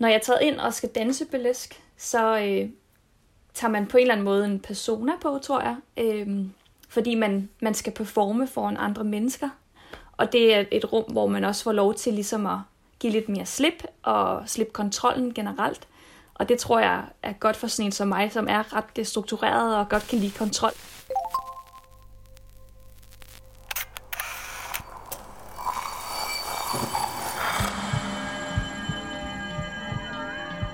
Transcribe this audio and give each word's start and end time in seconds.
Når 0.00 0.08
jeg 0.08 0.14
er 0.14 0.20
taget 0.20 0.40
ind 0.42 0.60
og 0.60 0.74
skal 0.74 0.88
danse 0.88 1.24
burlesk, 1.24 1.82
så 1.96 2.38
øh, 2.38 2.70
tager 3.54 3.70
man 3.70 3.86
på 3.86 3.96
en 3.96 4.00
eller 4.00 4.14
anden 4.14 4.24
måde 4.24 4.44
en 4.44 4.60
persona 4.60 5.12
på, 5.22 5.38
tror 5.42 5.60
jeg. 5.60 5.76
Øh, 5.96 6.46
fordi 6.88 7.14
man, 7.14 7.48
man 7.62 7.74
skal 7.74 7.92
performe 7.92 8.46
foran 8.46 8.76
andre 8.76 9.04
mennesker. 9.04 9.48
Og 10.12 10.32
det 10.32 10.54
er 10.54 10.64
et 10.70 10.92
rum, 10.92 11.04
hvor 11.12 11.26
man 11.26 11.44
også 11.44 11.64
får 11.64 11.72
lov 11.72 11.94
til 11.94 12.14
ligesom 12.14 12.46
at 12.46 12.58
give 12.98 13.12
lidt 13.12 13.28
mere 13.28 13.46
slip 13.46 13.84
og 14.02 14.42
slippe 14.46 14.72
kontrollen 14.72 15.34
generelt. 15.34 15.88
Og 16.34 16.48
det 16.48 16.58
tror 16.58 16.78
jeg 16.78 17.04
er 17.22 17.32
godt 17.32 17.56
for 17.56 17.66
sådan 17.66 17.86
en 17.86 17.92
som 17.92 18.08
mig, 18.08 18.32
som 18.32 18.46
er 18.48 18.76
ret 18.76 19.06
struktureret 19.06 19.76
og 19.76 19.88
godt 19.88 20.08
kan 20.08 20.18
lide 20.18 20.32
kontrol. 20.38 20.72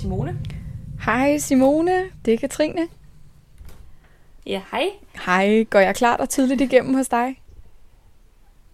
Simone. 0.00 0.38
Hej 1.04 1.38
Simone, 1.38 2.04
det 2.24 2.34
er 2.34 2.38
Katrine. 2.38 2.88
Ja, 4.46 4.62
hej. 4.70 4.86
Hej, 5.26 5.64
går 5.64 5.78
jeg 5.78 5.94
klart 5.94 6.20
og 6.20 6.28
tydeligt 6.28 6.60
igennem 6.60 6.94
hos 6.94 7.08
dig? 7.08 7.42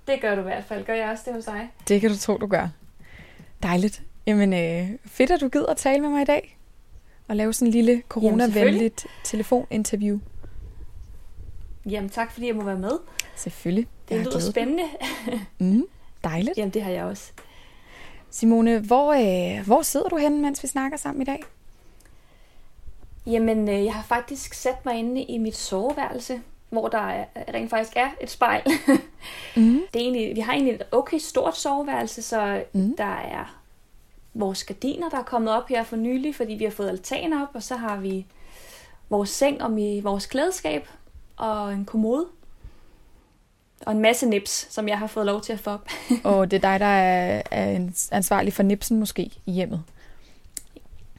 Det 0.07 0.21
gør 0.21 0.35
du 0.35 0.41
i 0.41 0.45
hvert 0.45 0.65
fald. 0.65 0.85
Gør 0.85 0.95
jeg 0.95 1.11
også 1.11 1.23
det 1.27 1.35
hos 1.35 1.45
dig? 1.45 1.69
Det 1.89 2.01
kan 2.01 2.11
du 2.11 2.17
tro, 2.19 2.37
du 2.37 2.47
gør. 2.47 2.69
Dejligt. 3.63 4.03
Jamen, 4.27 4.53
øh, 4.55 4.99
fedt, 5.05 5.31
at 5.31 5.41
du 5.41 5.49
gider 5.49 5.67
at 5.67 5.77
tale 5.77 6.01
med 6.01 6.11
mig 6.11 6.23
i 6.23 6.25
dag. 6.25 6.59
Og 7.29 7.37
lave 7.37 7.53
sådan 7.53 7.69
en 7.69 7.73
lille 7.73 8.03
coronavenligt 8.09 9.07
telefoninterview. 9.25 10.19
Jamen 11.91 12.11
tak, 12.11 12.33
fordi 12.33 12.47
jeg 12.47 12.55
må 12.57 12.65
være 12.65 12.79
med. 12.79 12.99
Selvfølgelig. 13.37 13.87
Det 14.09 14.19
lyder 14.19 14.41
spændende. 14.41 14.83
Mm, 15.59 15.85
dejligt. 16.25 16.59
Jamen 16.59 16.71
det 16.75 16.83
har 16.83 16.91
jeg 16.91 17.05
også. 17.05 17.33
Simone, 18.31 18.79
hvor, 18.79 19.13
øh, 19.13 19.67
hvor 19.67 19.83
sidder 19.83 20.09
du 20.09 20.17
henne, 20.17 20.39
mens 20.43 20.63
vi 20.63 20.69
snakker 20.69 20.99
sammen 20.99 21.23
i 21.23 21.25
dag? 21.25 21.45
Jamen, 23.27 23.69
øh, 23.69 23.85
jeg 23.85 23.95
har 23.95 24.03
faktisk 24.03 24.55
sat 24.55 24.85
mig 24.85 24.99
inde 24.99 25.23
i 25.23 25.39
mit 25.39 25.57
soveværelse, 25.57 26.41
hvor 26.71 26.89
der 26.89 26.99
er, 26.99 27.25
rent 27.55 27.71
faktisk 27.71 27.97
er 27.97 28.09
et 28.21 28.31
spejl. 28.31 28.63
Mm. 29.57 29.81
det 29.95 30.01
er 30.01 30.05
egentlig, 30.05 30.37
vi 30.37 30.41
har 30.41 30.53
egentlig 30.53 30.75
et 30.75 30.83
okay 30.93 31.19
stort 31.19 31.57
soveværelse, 31.57 32.23
så 32.23 32.65
Mm. 32.73 32.97
der 32.97 33.05
er 33.05 33.61
vores 34.35 34.65
gardiner, 34.65 35.09
der 35.09 35.19
er 35.19 35.23
kommet 35.23 35.53
op 35.55 35.69
her 35.69 35.83
for 35.85 35.97
nylig, 35.97 36.35
fordi 36.35 36.55
vi 36.55 36.65
har 36.65 36.71
fået 36.71 36.89
altaner 36.89 37.43
op, 37.43 37.49
og 37.55 37.63
så 37.63 37.77
har 37.77 37.97
vi 37.97 38.27
vores 39.09 39.31
seng 39.31 39.63
om 39.63 39.79
i 39.79 40.01
vores 40.01 40.27
klædeskab, 40.27 40.89
og 41.37 41.73
en 41.73 41.85
kommode, 41.85 42.27
og 43.87 43.93
en 43.93 44.01
masse 44.01 44.27
nips, 44.27 44.67
som 44.75 44.89
jeg 44.89 44.99
har 44.99 45.06
fået 45.06 45.27
lov 45.27 45.41
til 45.41 45.53
at 45.53 45.61
få 45.61 45.71
op. 45.71 45.89
Og 46.25 46.50
det 46.50 46.56
er 46.56 46.71
dig, 46.71 46.81
der 46.81 46.87
er, 46.87 47.43
er 47.50 47.89
ansvarlig 48.12 48.53
for 48.53 48.62
nipsen 48.62 48.99
måske 49.00 49.31
i 49.47 49.53
hjemmet. 49.53 49.83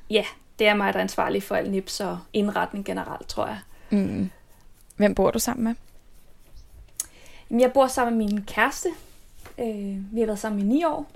ja, 0.10 0.24
det 0.60 0.68
er 0.68 0.74
mig, 0.76 0.94
der 0.94 1.00
er 1.00 1.04
ansvarlig 1.04 1.44
for 1.44 1.56
al 1.56 1.72
nips 1.72 2.00
og 2.00 2.20
indretning 2.34 2.86
generelt, 2.86 3.28
tror 3.28 3.48
jeg. 3.48 3.60
Mm. 3.90 4.30
Hvem 4.96 5.16
bor 5.16 5.32
du 5.32 5.40
sammen 5.40 5.64
med? 5.64 5.76
Jeg 7.60 7.72
bor 7.74 7.88
sammen 7.88 8.18
med 8.18 8.26
min 8.28 8.44
kæreste. 8.46 8.90
Øh, 9.60 10.14
vi 10.14 10.20
har 10.20 10.26
været 10.26 10.40
sammen 10.40 10.60
i 10.62 10.64
ni 10.64 10.84
år, 10.84 11.12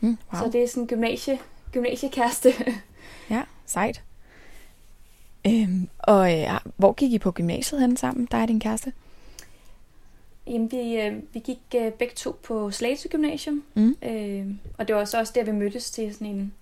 Mm, 0.00 0.18
wow. 0.32 0.42
så 0.42 0.50
det 0.52 0.62
er 0.62 0.68
sådan 0.68 0.82
en 0.82 0.86
gymnasie, 0.86 1.38
gymnasiekæreste. 1.72 2.52
Ja, 3.30 3.42
sejt. 3.66 4.02
Øhm, 5.46 5.88
og 5.98 6.40
øh, 6.40 6.60
hvor 6.76 6.92
gik 6.92 7.12
I 7.12 7.18
på 7.18 7.30
gymnasiet 7.32 7.80
hen 7.80 7.96
sammen, 7.96 8.26
dig 8.30 8.42
og 8.42 8.48
din 8.48 8.60
kæreste? 8.60 8.92
Jamen, 10.46 10.70
vi, 10.72 11.00
øh, 11.00 11.22
vi 11.32 11.38
gik 11.38 11.58
øh, 11.76 11.92
begge 11.92 12.14
to 12.14 12.38
på 12.42 12.70
Slagelse 12.70 13.08
Gymnasium, 13.08 13.64
Mm. 13.74 13.96
øh, 14.02 14.46
og 14.78 14.88
det 14.88 14.96
var 14.96 15.04
så 15.04 15.18
også 15.18 15.32
der, 15.36 15.44
vi 15.44 15.52
mødtes 15.52 15.90
til 15.90 16.12
sådan 16.14 16.26
en 16.26 16.52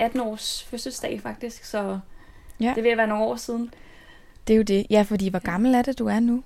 18-års 0.00 0.62
fødselsdag 0.64 1.20
faktisk, 1.20 1.64
så 1.64 1.98
Ja. 2.60 2.72
det 2.76 2.84
vil 2.84 2.96
være 2.96 3.06
nogle 3.06 3.24
år 3.24 3.36
siden. 3.36 3.74
Det 4.46 4.52
er 4.54 4.56
jo 4.56 4.62
det. 4.62 4.86
Ja, 4.90 5.02
fordi 5.02 5.28
hvor 5.28 5.38
gammel 5.38 5.74
er 5.74 5.82
det, 5.82 5.98
du 5.98 6.06
er 6.06 6.20
nu? 6.20 6.42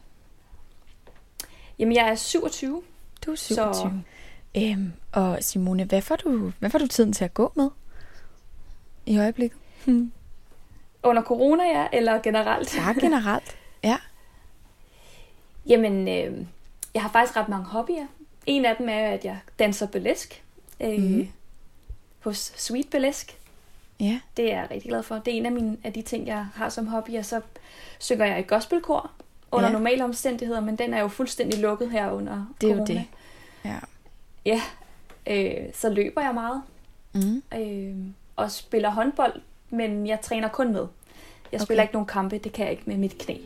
Jamen, 1.78 1.94
jeg 1.96 2.08
er 2.08 2.14
27, 2.14 2.82
Du 3.26 3.30
er 3.30 3.36
Så- 3.36 3.54
27. 3.54 4.02
Øhm, 4.56 4.92
og 5.12 5.38
Simone, 5.40 5.84
hvad 5.84 6.02
får, 6.02 6.16
du, 6.16 6.52
hvad 6.58 6.70
får 6.70 6.78
du 6.78 6.86
tiden 6.86 7.12
til 7.12 7.24
at 7.24 7.34
gå 7.34 7.52
med 7.56 7.70
i 9.06 9.18
øjeblikket? 9.18 9.58
Hmm. 9.86 10.12
under 11.02 11.22
corona, 11.22 11.64
ja, 11.64 11.86
eller 11.92 12.22
generelt. 12.22 12.74
Bare 12.78 12.94
generelt. 13.00 13.56
Ja. 13.84 13.96
Jamen, 15.70 16.08
øh, 16.08 16.46
jeg 16.94 17.02
har 17.02 17.08
faktisk 17.10 17.36
ret 17.36 17.48
mange 17.48 17.66
hobbyer. 17.66 18.06
En 18.46 18.64
af 18.64 18.76
dem 18.76 18.88
er, 18.88 19.06
at 19.08 19.24
jeg 19.24 19.38
danser 19.58 19.86
burlesk 19.86 20.42
øh, 20.80 20.98
mm. 21.02 21.28
hos 22.20 22.52
Sweet 22.56 22.90
Burlesk. 22.90 23.38
Ja. 24.00 24.20
Det 24.36 24.52
er 24.52 24.58
jeg 24.60 24.68
rigtig 24.70 24.88
glad 24.88 25.02
for. 25.02 25.14
Det 25.14 25.32
er 25.34 25.38
en 25.38 25.46
af, 25.46 25.52
mine, 25.52 25.76
af 25.84 25.92
de 25.92 26.02
ting, 26.02 26.26
jeg 26.26 26.46
har 26.54 26.68
som 26.68 26.86
hobby, 26.86 27.10
og 27.18 27.24
så 27.24 27.40
synger 27.98 28.26
jeg 28.26 28.38
i 28.38 28.42
gospelkor 28.42 29.10
under 29.52 29.68
Ja. 29.68 29.72
normale 29.72 30.04
omstændigheder, 30.04 30.60
men 30.60 30.76
den 30.76 30.94
er 30.94 31.00
jo 31.00 31.08
fuldstændig 31.08 31.60
lukket 31.60 31.90
her 31.90 32.10
under 32.10 32.46
Det 32.60 32.66
er 32.70 32.74
jo 32.74 32.76
corona. 32.78 32.94
det. 32.94 33.04
Ja. 33.64 33.76
Ja, 34.44 34.60
øh, 35.26 35.72
så 35.74 35.88
løber 35.90 36.20
jeg 36.22 36.34
meget, 36.34 36.62
Mm. 37.14 37.42
øh, 37.58 37.96
og 38.36 38.50
spiller 38.50 38.90
håndbold, 38.90 39.40
men 39.70 40.06
jeg 40.06 40.20
træner 40.20 40.48
kun 40.48 40.72
med. 40.72 40.86
Jeg 41.52 41.60
spiller 41.60 41.82
Okay. 41.82 41.88
ikke 41.88 41.94
nogen 41.94 42.06
kampe, 42.06 42.38
det 42.38 42.52
kan 42.52 42.64
jeg 42.64 42.72
ikke 42.72 42.82
med 42.86 42.96
mit 42.96 43.18
knæ. 43.18 43.36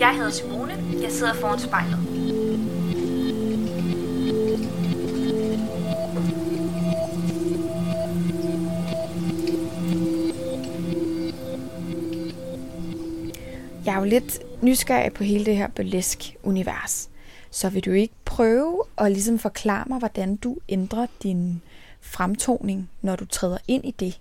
Jeg 0.00 0.16
hedder 0.16 0.30
Simone. 0.30 0.84
Jeg 1.02 1.12
sidder 1.12 1.34
foran 1.34 1.58
spejlet. 1.58 1.98
Jeg 13.84 13.94
er 13.94 13.98
jo 13.98 14.04
lidt 14.04 14.62
nysgerrig 14.62 15.12
på 15.12 15.24
hele 15.24 15.44
det 15.44 15.56
her 15.56 15.68
burlesk-univers. 15.68 17.10
Så 17.50 17.68
vil 17.68 17.84
du 17.84 17.90
ikke 17.90 18.14
prøve 18.24 18.82
at 18.98 19.12
ligesom 19.12 19.38
forklare 19.38 19.84
mig, 19.88 19.98
hvordan 19.98 20.36
du 20.36 20.56
ændrer 20.68 21.06
din 21.22 21.62
fremtoning, 22.00 22.90
når 23.02 23.16
du 23.16 23.24
træder 23.24 23.58
ind 23.68 23.84
i 23.84 23.90
det? 23.90 24.20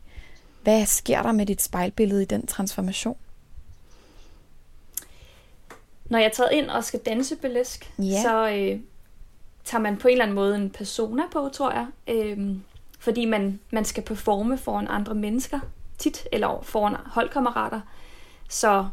Hvad 0.63 0.85
sker 0.85 1.22
der 1.22 1.31
med 1.31 1.46
dit 1.46 1.61
spejlbillede 1.61 2.22
i 2.22 2.25
den 2.25 2.47
transformation? 2.47 3.16
Når 6.09 6.18
jeg 6.20 6.25
er 6.25 6.30
taget 6.30 6.52
ind 6.52 6.70
og 6.70 6.84
skal 6.84 7.00
danse 7.00 7.36
burlesk, 7.36 7.92
Ja. 8.00 8.22
så 8.22 8.50
øh, 8.50 8.80
tager 9.64 9.81
man 9.81 9.97
på 9.97 10.08
en 10.08 10.12
eller 10.12 10.24
anden 10.25 10.36
måde 10.36 10.56
en 10.56 10.70
persona 10.70 11.24
på, 11.32 11.50
tror 11.53 11.72
jeg. 11.72 11.85
Øh, 12.08 12.56
fordi 13.00 13.26
man, 13.26 13.59
man 13.72 13.85
skal 13.85 14.03
performe 14.03 14.58
foran 14.58 14.88
andre 14.90 15.16
mennesker 15.16 15.59
tit, 15.97 16.28
eller 16.32 16.59
foran 16.64 16.96
holdkammerater. 17.06 17.82
Så 18.50 18.88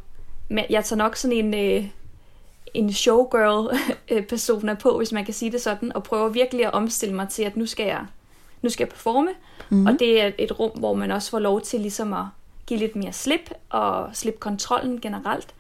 jeg 0.70 0.84
tager 0.84 0.96
nok 0.96 1.16
sådan 1.16 1.36
en, 1.36 1.54
øh, 1.54 1.84
en 2.74 2.92
showgirl-persona 2.92 4.74
på, 4.82 4.96
hvis 4.96 5.12
man 5.12 5.24
kan 5.24 5.34
sige 5.34 5.52
det 5.52 5.60
sådan, 5.60 5.92
og 5.96 6.02
prøver 6.02 6.28
virkelig 6.28 6.66
at 6.66 6.72
omstille 6.72 7.14
mig 7.14 7.28
til, 7.28 7.42
at 7.42 7.56
nu 7.56 7.66
skal 7.66 7.86
jeg, 7.86 8.06
nu 8.62 8.70
skal 8.70 8.84
jeg 8.84 8.88
performe. 8.88 9.30
Mm. 9.70 9.86
Og 9.86 9.92
det 9.98 10.22
er 10.22 10.30
et 10.38 10.60
rum, 10.60 10.70
hvor 10.78 10.94
man 10.94 11.10
også 11.10 11.30
får 11.30 11.38
lov 11.38 11.60
til 11.60 11.80
ligesom 11.80 12.12
at 12.12 12.24
give 12.66 12.80
lidt 12.80 12.96
mere 12.96 13.12
slip, 13.12 13.50
og 13.70 14.10
slippe 14.12 14.40
kontrollen 14.40 15.00
generelt. 15.00 15.54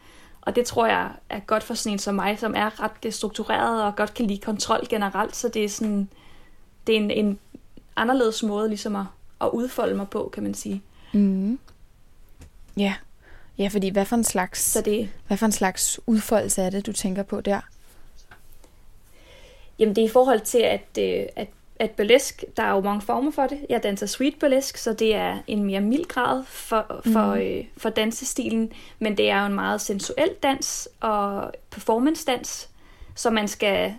Og 0.46 0.56
det 0.56 0.66
tror 0.66 0.86
jeg 0.86 1.10
er 1.30 1.40
godt 1.40 1.62
for 1.62 1.74
sådan 1.74 1.92
en 1.92 1.98
som 1.98 2.14
mig, 2.14 2.38
som 2.38 2.54
er 2.56 2.82
ret 2.82 3.14
struktureret 3.14 3.84
og 3.84 3.96
godt 3.96 4.14
kan 4.14 4.26
lide 4.26 4.40
kontrol 4.40 4.86
generelt. 4.88 5.36
Så 5.36 5.48
det 5.48 5.64
er 5.64 5.68
sådan, 5.68 6.08
det 6.86 6.92
er 6.92 6.96
en, 6.96 7.10
en 7.10 7.38
anderledes 7.96 8.42
måde 8.42 8.68
ligesom 8.68 8.96
at, 8.96 9.04
at 9.40 9.50
udfolde 9.52 9.94
mig 9.94 10.08
på, 10.08 10.30
kan 10.32 10.42
man 10.42 10.54
sige. 10.54 10.82
Mm. 11.12 11.58
Ja. 12.76 12.94
Ja, 13.58 13.68
fordi 13.68 13.88
hvad 13.88 14.04
for 14.04 14.16
en 14.16 14.24
slags, 14.24 14.60
Så 14.60 14.80
det, 14.80 15.10
hvad 15.26 15.36
for 15.36 15.46
en 15.46 15.52
slags 15.52 16.00
udfoldelse 16.06 16.62
er 16.62 16.70
det, 16.70 16.86
du 16.86 16.92
tænker 16.92 17.22
på 17.22 17.40
der? 17.40 17.60
Jamen 19.78 19.96
det 19.96 20.02
er 20.02 20.08
i 20.08 20.12
forhold 20.12 20.40
til, 20.40 20.58
at, 20.58 20.98
øh, 20.98 21.26
at, 21.36 21.48
at 21.78 21.90
burlesk, 21.90 22.44
der 22.56 22.62
er 22.62 22.70
jo 22.70 22.80
mange 22.80 23.02
former 23.02 23.30
for 23.30 23.46
det. 23.46 23.58
Jeg 23.68 23.82
danser 23.82 24.06
sweet 24.06 24.38
burlesk, 24.40 24.76
så 24.76 24.92
det 24.92 25.14
er 25.14 25.38
en 25.46 25.64
mere 25.64 25.80
mild 25.80 26.04
grad 26.04 26.44
for, 26.44 27.00
for, 27.12 27.34
mm. 27.34 27.40
øh, 27.40 27.64
for 27.76 27.90
dansestilen, 27.90 28.72
men 28.98 29.16
det 29.16 29.30
er 29.30 29.40
jo 29.40 29.46
en 29.46 29.54
meget 29.54 29.80
sensuel 29.80 30.30
dans 30.42 30.88
og 31.00 31.52
performance 31.70 32.26
dans, 32.26 32.68
så 33.14 33.30
man 33.30 33.48
skal 33.48 33.94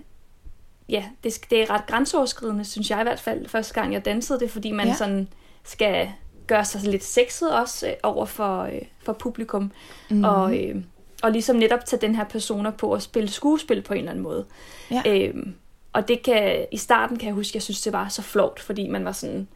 ja, 0.90 1.06
det, 1.24 1.40
det 1.50 1.62
er 1.62 1.70
ret 1.70 1.88
grænseoverskridende, 1.88 2.66
synes 2.66 2.90
jeg 2.90 3.00
i 3.00 3.04
hvert 3.04 3.20
fald, 3.20 3.48
første 3.48 3.74
gang 3.74 3.94
jeg 3.94 4.06
dansede 4.06 4.40
det, 4.40 4.52
fordi 4.52 4.72
man 4.72 4.88
ja. 4.88 4.94
sådan 4.94 5.28
skal 5.64 6.10
gøre 6.48 6.66
sig 6.66 6.82
lidt 6.82 7.04
sexet 7.04 7.52
også 7.52 7.88
øh, 7.88 7.94
over 8.04 8.26
for, 8.26 8.62
øh, 8.62 8.82
for 9.04 9.14
publikum, 9.14 9.72
mm. 10.10 10.24
og, 10.24 10.58
øh, 10.58 10.76
og 11.24 11.32
ligesom 11.32 11.56
netop 11.56 11.86
tage 11.86 12.02
den 12.02 12.16
her 12.16 12.24
personer 12.24 12.72
på 12.72 12.94
at 12.94 13.02
spille 13.02 13.30
skuespil 13.30 13.82
på 13.82 13.94
en 13.94 14.00
eller 14.00 14.12
anden 14.12 14.24
måde. 14.24 14.46
Ja. 14.92 15.04
Øhm, 15.06 15.56
og 15.98 16.08
det 16.08 16.24
kan, 16.24 16.66
i 16.72 16.78
starten 16.78 17.18
kan 17.18 17.28
jeg 17.28 17.36
huske, 17.36 17.52
jeg 17.56 17.62
synes, 17.62 17.82
det 17.82 17.94
var 17.94 18.08
så 18.08 18.22
flot, 18.22 18.60
fordi 18.60 18.88
man 18.88 19.06
var 19.06 19.12
sådan, 19.12 19.48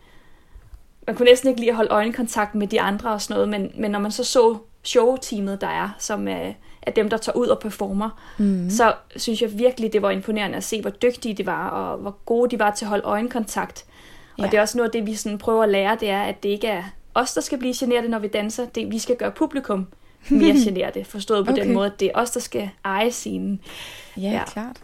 man 1.07 1.15
kunne 1.15 1.25
næsten 1.25 1.49
ikke 1.49 1.61
lige 1.61 1.73
holde 1.73 1.89
øjenkontakt 1.89 2.55
med 2.55 2.67
de 2.67 2.81
andre 2.81 3.11
og 3.11 3.21
sådan 3.21 3.33
noget, 3.33 3.49
men, 3.49 3.71
men 3.81 3.91
når 3.91 3.99
man 3.99 4.11
så 4.11 4.23
så 4.23 4.57
showteamet, 4.83 5.61
der 5.61 5.67
er, 5.67 5.89
som 5.99 6.27
er, 6.27 6.53
er 6.81 6.91
dem, 6.91 7.09
der 7.09 7.17
tager 7.17 7.35
ud 7.35 7.47
og 7.47 7.59
performer, 7.59 8.09
mm. 8.37 8.69
så 8.69 8.93
synes 9.15 9.41
jeg 9.41 9.59
virkelig, 9.59 9.93
det 9.93 10.01
var 10.01 10.11
imponerende 10.11 10.57
at 10.57 10.63
se, 10.63 10.81
hvor 10.81 10.89
dygtige 10.89 11.33
de 11.33 11.45
var, 11.45 11.69
og 11.69 11.97
hvor 11.97 12.17
gode 12.25 12.51
de 12.51 12.59
var 12.59 12.71
til 12.71 12.85
at 12.85 12.89
holde 12.89 13.03
øjenkontakt. 13.03 13.85
Ja. 14.37 14.43
Og 14.43 14.51
det 14.51 14.57
er 14.57 14.61
også 14.61 14.77
noget 14.77 14.89
af 14.89 14.93
det, 14.93 15.05
vi 15.05 15.15
sådan 15.15 15.37
prøver 15.37 15.63
at 15.63 15.69
lære, 15.69 15.97
det 15.99 16.09
er, 16.09 16.21
at 16.21 16.43
det 16.43 16.49
ikke 16.49 16.67
er 16.67 16.83
os, 17.13 17.33
der 17.33 17.41
skal 17.41 17.57
blive 17.57 17.73
generet, 17.77 18.09
når 18.09 18.19
vi 18.19 18.27
danser. 18.27 18.65
Det, 18.65 18.91
vi 18.91 18.99
skal 18.99 19.15
gøre 19.15 19.31
publikum 19.31 19.87
mere 20.29 20.55
generet, 20.65 21.07
forstået 21.07 21.45
på 21.45 21.51
okay. 21.51 21.65
den 21.65 21.73
måde, 21.73 21.85
at 21.85 21.99
det 21.99 22.07
er 22.07 22.19
os, 22.21 22.31
der 22.31 22.39
skal 22.39 22.69
eje 22.85 23.11
scenen. 23.11 23.61
Ja, 24.17 24.21
ja. 24.21 24.45
klart. 24.45 24.77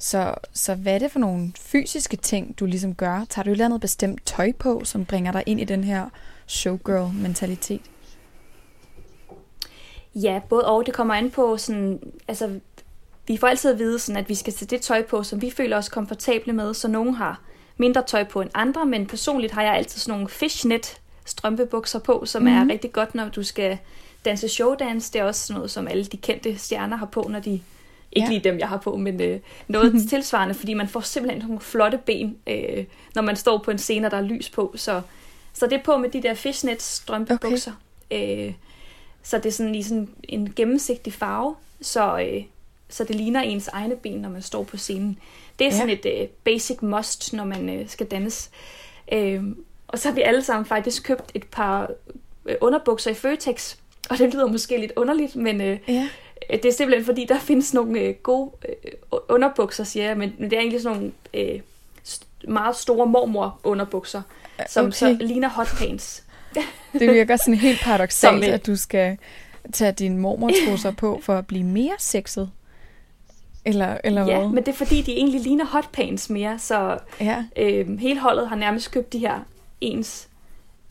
Så, 0.00 0.34
så 0.52 0.74
hvad 0.74 0.94
er 0.94 0.98
det 0.98 1.10
for 1.10 1.18
nogle 1.18 1.52
fysiske 1.60 2.16
ting, 2.16 2.58
du 2.58 2.66
ligesom 2.66 2.94
gør? 2.94 3.24
Tager 3.28 3.44
du 3.44 3.50
et 3.50 3.52
eller 3.52 3.64
andet 3.64 3.80
bestemt 3.80 4.26
tøj 4.26 4.52
på, 4.52 4.82
som 4.84 5.04
bringer 5.04 5.32
dig 5.32 5.42
ind 5.46 5.60
i 5.60 5.64
den 5.64 5.84
her 5.84 6.08
showgirl-mentalitet? 6.46 7.80
Ja, 10.14 10.40
både 10.48 10.66
og. 10.66 10.86
Det 10.86 10.94
kommer 10.94 11.14
an 11.14 11.30
på 11.30 11.56
sådan, 11.56 12.00
altså, 12.28 12.60
vi 13.26 13.36
får 13.36 13.46
altid 13.46 13.72
at 13.72 13.78
vide, 13.78 13.98
sådan, 13.98 14.16
at 14.20 14.28
vi 14.28 14.34
skal 14.34 14.52
sætte 14.52 14.76
det 14.76 14.82
tøj 14.82 15.02
på, 15.02 15.22
som 15.22 15.42
vi 15.42 15.50
føler 15.50 15.76
os 15.76 15.88
komfortable 15.88 16.52
med, 16.52 16.74
så 16.74 16.88
nogen 16.88 17.14
har 17.14 17.40
mindre 17.76 18.02
tøj 18.06 18.24
på 18.24 18.40
end 18.40 18.50
andre, 18.54 18.86
men 18.86 19.06
personligt 19.06 19.52
har 19.52 19.62
jeg 19.62 19.74
altid 19.74 20.00
sådan 20.00 20.12
nogle 20.12 20.28
fishnet 20.28 21.00
strømpebukser 21.24 21.98
på, 21.98 22.22
som 22.26 22.42
mm-hmm. 22.42 22.56
er 22.56 22.60
mhm. 22.60 22.70
rigtig 22.70 22.92
godt, 22.92 23.14
når 23.14 23.28
du 23.28 23.42
skal 23.42 23.78
danse 24.24 24.48
showdance. 24.48 25.12
Det 25.12 25.20
er 25.20 25.24
også 25.24 25.52
noget, 25.52 25.70
som 25.70 25.88
alle 25.88 26.04
de 26.04 26.16
kendte 26.16 26.58
stjerner 26.58 26.96
har 26.96 27.06
på, 27.06 27.26
når 27.30 27.40
de 27.40 27.60
ikke 28.12 28.26
ja. 28.26 28.32
lige 28.32 28.44
dem, 28.44 28.58
jeg 28.58 28.68
har 28.68 28.76
på, 28.76 28.96
men 28.96 29.22
øh, 29.22 29.40
noget 29.68 29.94
tilsvarende, 30.10 30.54
fordi 30.54 30.74
man 30.74 30.88
får 30.88 31.00
simpelthen 31.00 31.42
nogle 31.42 31.60
flotte 31.60 31.98
ben, 31.98 32.36
øh, 32.46 32.84
når 33.14 33.22
man 33.22 33.36
står 33.36 33.58
på 33.58 33.70
en 33.70 33.78
scene, 33.78 34.10
der 34.10 34.16
er 34.16 34.22
lys 34.22 34.50
på. 34.50 34.72
Så, 34.76 35.02
så 35.52 35.66
det 35.66 35.72
er 35.72 35.82
på 35.82 35.96
med 35.96 36.10
de 36.10 36.22
der 36.22 36.34
fishnet 36.34 36.82
strømpebukser. 36.82 37.72
Okay. 38.10 38.46
Øh, 38.46 38.54
så 39.22 39.36
det 39.36 39.46
er 39.46 39.50
sådan 39.50 39.74
i 39.74 39.82
sådan 39.82 40.08
en 40.22 40.52
gennemsigtig 40.56 41.12
farve, 41.12 41.54
så, 41.80 42.20
øh, 42.20 42.42
så 42.88 43.04
det 43.04 43.16
ligner 43.16 43.40
ens 43.40 43.68
egne 43.68 43.96
ben, 43.96 44.18
når 44.18 44.28
man 44.28 44.42
står 44.42 44.62
på 44.62 44.76
scenen. 44.76 45.18
Det 45.58 45.66
er 45.66 45.70
ja. 45.70 45.76
sådan 45.76 45.90
et 45.90 46.06
øh, 46.06 46.28
basic 46.44 46.82
must, 46.82 47.32
når 47.32 47.44
man 47.44 47.68
øh, 47.68 47.88
skal 47.88 48.06
danse. 48.06 48.50
Øh, 49.12 49.44
og 49.88 49.98
så 49.98 50.08
har 50.08 50.14
vi 50.14 50.22
alle 50.22 50.42
sammen 50.42 50.66
faktisk 50.66 51.02
købt 51.02 51.30
et 51.34 51.44
par 51.44 51.90
øh, 52.46 52.56
underbukser 52.60 53.10
i 53.10 53.14
Føtex, 53.14 53.76
og 54.10 54.18
det 54.18 54.34
lyder 54.34 54.46
måske 54.46 54.80
lidt 54.80 54.92
underligt, 54.96 55.36
men 55.36 55.60
øh, 55.60 55.78
ja. 55.88 56.08
Det 56.52 56.64
er 56.64 56.72
simpelthen 56.72 57.04
fordi, 57.04 57.24
der 57.24 57.38
findes 57.50 57.74
nogle 57.74 58.00
øh, 58.00 58.14
gode 58.14 58.50
øh, 58.68 58.92
underbukser, 59.28 59.84
siger 59.84 60.06
jeg, 60.06 60.16
men, 60.16 60.32
men 60.38 60.50
det 60.50 60.56
er 60.56 60.60
egentlig 60.60 60.82
sådan 60.82 60.98
nogle 60.98 61.12
øh, 61.34 61.60
meget 62.48 62.76
store 62.76 63.06
mormor 63.06 63.60
underbukser, 63.64 64.22
som 64.68 64.86
okay. 64.86 64.92
så 64.92 65.16
ligner 65.20 65.48
hot 65.48 65.68
pants. 65.78 66.24
Det 66.98 67.12
virker 67.12 67.36
sådan 67.36 67.54
helt 67.54 67.80
paradoxalt, 67.80 68.44
at 68.44 68.66
du 68.66 68.76
skal 68.76 69.18
tage 69.72 69.92
din 69.92 70.18
mormortrusser 70.18 70.90
på 70.90 71.20
for 71.22 71.34
at 71.34 71.46
blive 71.46 71.64
mere 71.64 71.94
sexet. 71.98 72.50
Eller, 73.64 73.98
eller 74.04 74.26
ja, 74.26 74.38
hvad? 74.38 74.48
men 74.48 74.56
det 74.56 74.68
er 74.68 74.76
fordi, 74.76 75.02
de 75.02 75.12
egentlig 75.12 75.40
ligner 75.40 75.64
hotpants 75.64 76.30
mere, 76.30 76.58
så 76.58 76.98
ja. 77.20 77.44
øh, 77.56 77.98
hele 77.98 78.20
holdet 78.20 78.48
har 78.48 78.56
nærmest 78.56 78.90
købt 78.90 79.12
de 79.12 79.18
her 79.18 79.40
ens 79.80 80.28